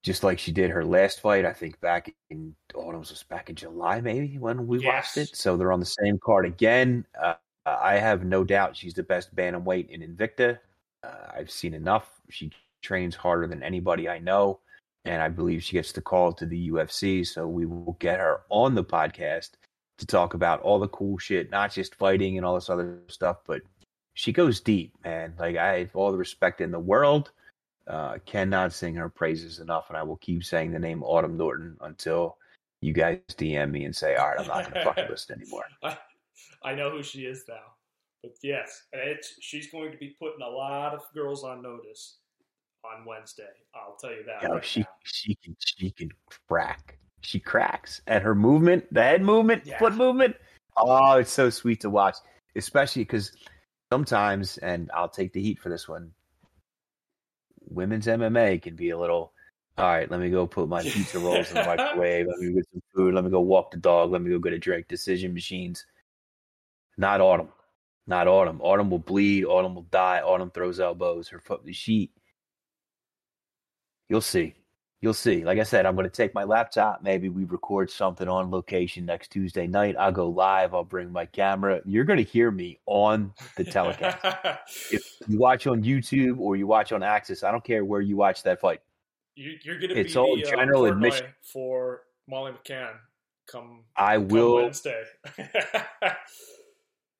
[0.03, 1.45] just like she did her last fight.
[1.45, 5.35] I think back in oh, it was back in July maybe when we watched it.
[5.35, 7.05] So they're on the same card again.
[7.21, 7.35] Uh,
[7.65, 10.59] I have no doubt she's the best bantamweight in Invicta.
[11.03, 12.21] Uh, I've seen enough.
[12.29, 14.59] She trains harder than anybody I know,
[15.05, 17.25] and I believe she gets the call to the UFC.
[17.25, 19.51] So we will get her on the podcast
[19.99, 23.37] to talk about all the cool shit, not just fighting and all this other stuff,
[23.45, 23.61] but
[24.15, 25.33] she goes deep, man.
[25.39, 27.31] Like I have all the respect in the world.
[27.87, 31.75] Uh, cannot sing her praises enough, and I will keep saying the name Autumn Norton
[31.81, 32.37] until
[32.81, 35.65] you guys DM me and say, "All right, I'm not going to fucking listen anymore."
[35.83, 35.97] I,
[36.63, 37.55] I know who she is now.
[38.23, 42.17] But yes, it's she's going to be putting a lot of girls on notice
[42.85, 43.49] on Wednesday.
[43.73, 44.43] I'll tell you that.
[44.43, 44.87] Yo, right she now.
[45.03, 46.09] she can she can
[46.47, 46.99] crack.
[47.21, 49.79] She cracks, and her movement, the head movement, Yeah.
[49.79, 50.35] foot movement.
[50.77, 52.15] Oh, it's so sweet to watch,
[52.55, 53.31] especially because
[53.91, 56.11] sometimes, and I'll take the heat for this one.
[57.71, 59.33] Women's MMA can be a little.
[59.77, 62.27] All right, let me go put my pizza rolls in the microwave.
[62.27, 63.13] Let me get some food.
[63.13, 64.11] Let me go walk the dog.
[64.11, 64.87] Let me go get a drink.
[64.87, 65.85] Decision machines.
[66.97, 67.49] Not autumn.
[68.07, 68.59] Not autumn.
[68.61, 69.45] Autumn will bleed.
[69.45, 70.19] Autumn will die.
[70.19, 71.29] Autumn throws elbows.
[71.29, 71.61] Her foot.
[71.71, 72.11] She.
[74.09, 74.55] You'll see.
[75.01, 75.43] You'll see.
[75.43, 77.01] Like I said, I'm going to take my laptop.
[77.01, 79.95] Maybe we record something on location next Tuesday night.
[79.97, 80.75] I'll go live.
[80.75, 81.81] I'll bring my camera.
[81.85, 84.19] You're going to hear me on the telecast.
[84.91, 88.15] if you watch on YouTube or you watch on AXS, I don't care where you
[88.15, 88.81] watch that fight.
[89.35, 91.27] you, you're going to It's be all the, uh, general Portnoy admission.
[91.41, 92.91] for Molly McCann
[93.47, 94.55] come, I come will.
[94.55, 95.03] Wednesday.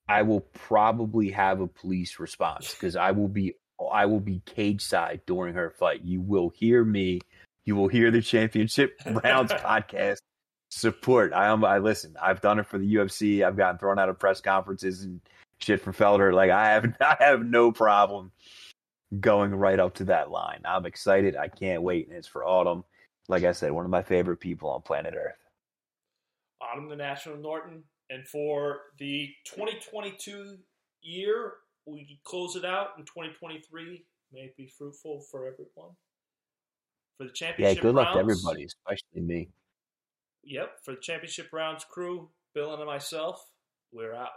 [0.08, 3.54] I will probably have a police response because I will be.
[3.92, 6.02] I will be cage side during her fight.
[6.04, 7.20] You will hear me.
[7.64, 10.18] You will hear the championship rounds podcast
[10.70, 11.32] support.
[11.32, 11.64] I am.
[11.64, 12.16] I listen.
[12.20, 13.44] I've done it for the UFC.
[13.44, 15.20] I've gotten thrown out of press conferences and
[15.58, 16.32] shit for Felder.
[16.32, 16.96] Like I have.
[17.00, 18.32] I have no problem
[19.20, 20.62] going right up to that line.
[20.64, 21.36] I'm excited.
[21.36, 22.08] I can't wait.
[22.08, 22.84] And it's for Autumn.
[23.28, 25.36] Like I said, one of my favorite people on planet Earth.
[26.60, 27.84] Autumn the National Norton.
[28.10, 30.56] And for the 2022
[31.02, 31.54] year,
[31.86, 34.04] we close it out in 2023.
[34.32, 35.94] May it be fruitful for everyone.
[37.18, 39.48] For the championship Yeah, good luck to everybody, especially me.
[40.44, 43.40] Yep, for the championship rounds crew, Bill and myself,
[43.92, 44.30] we're out.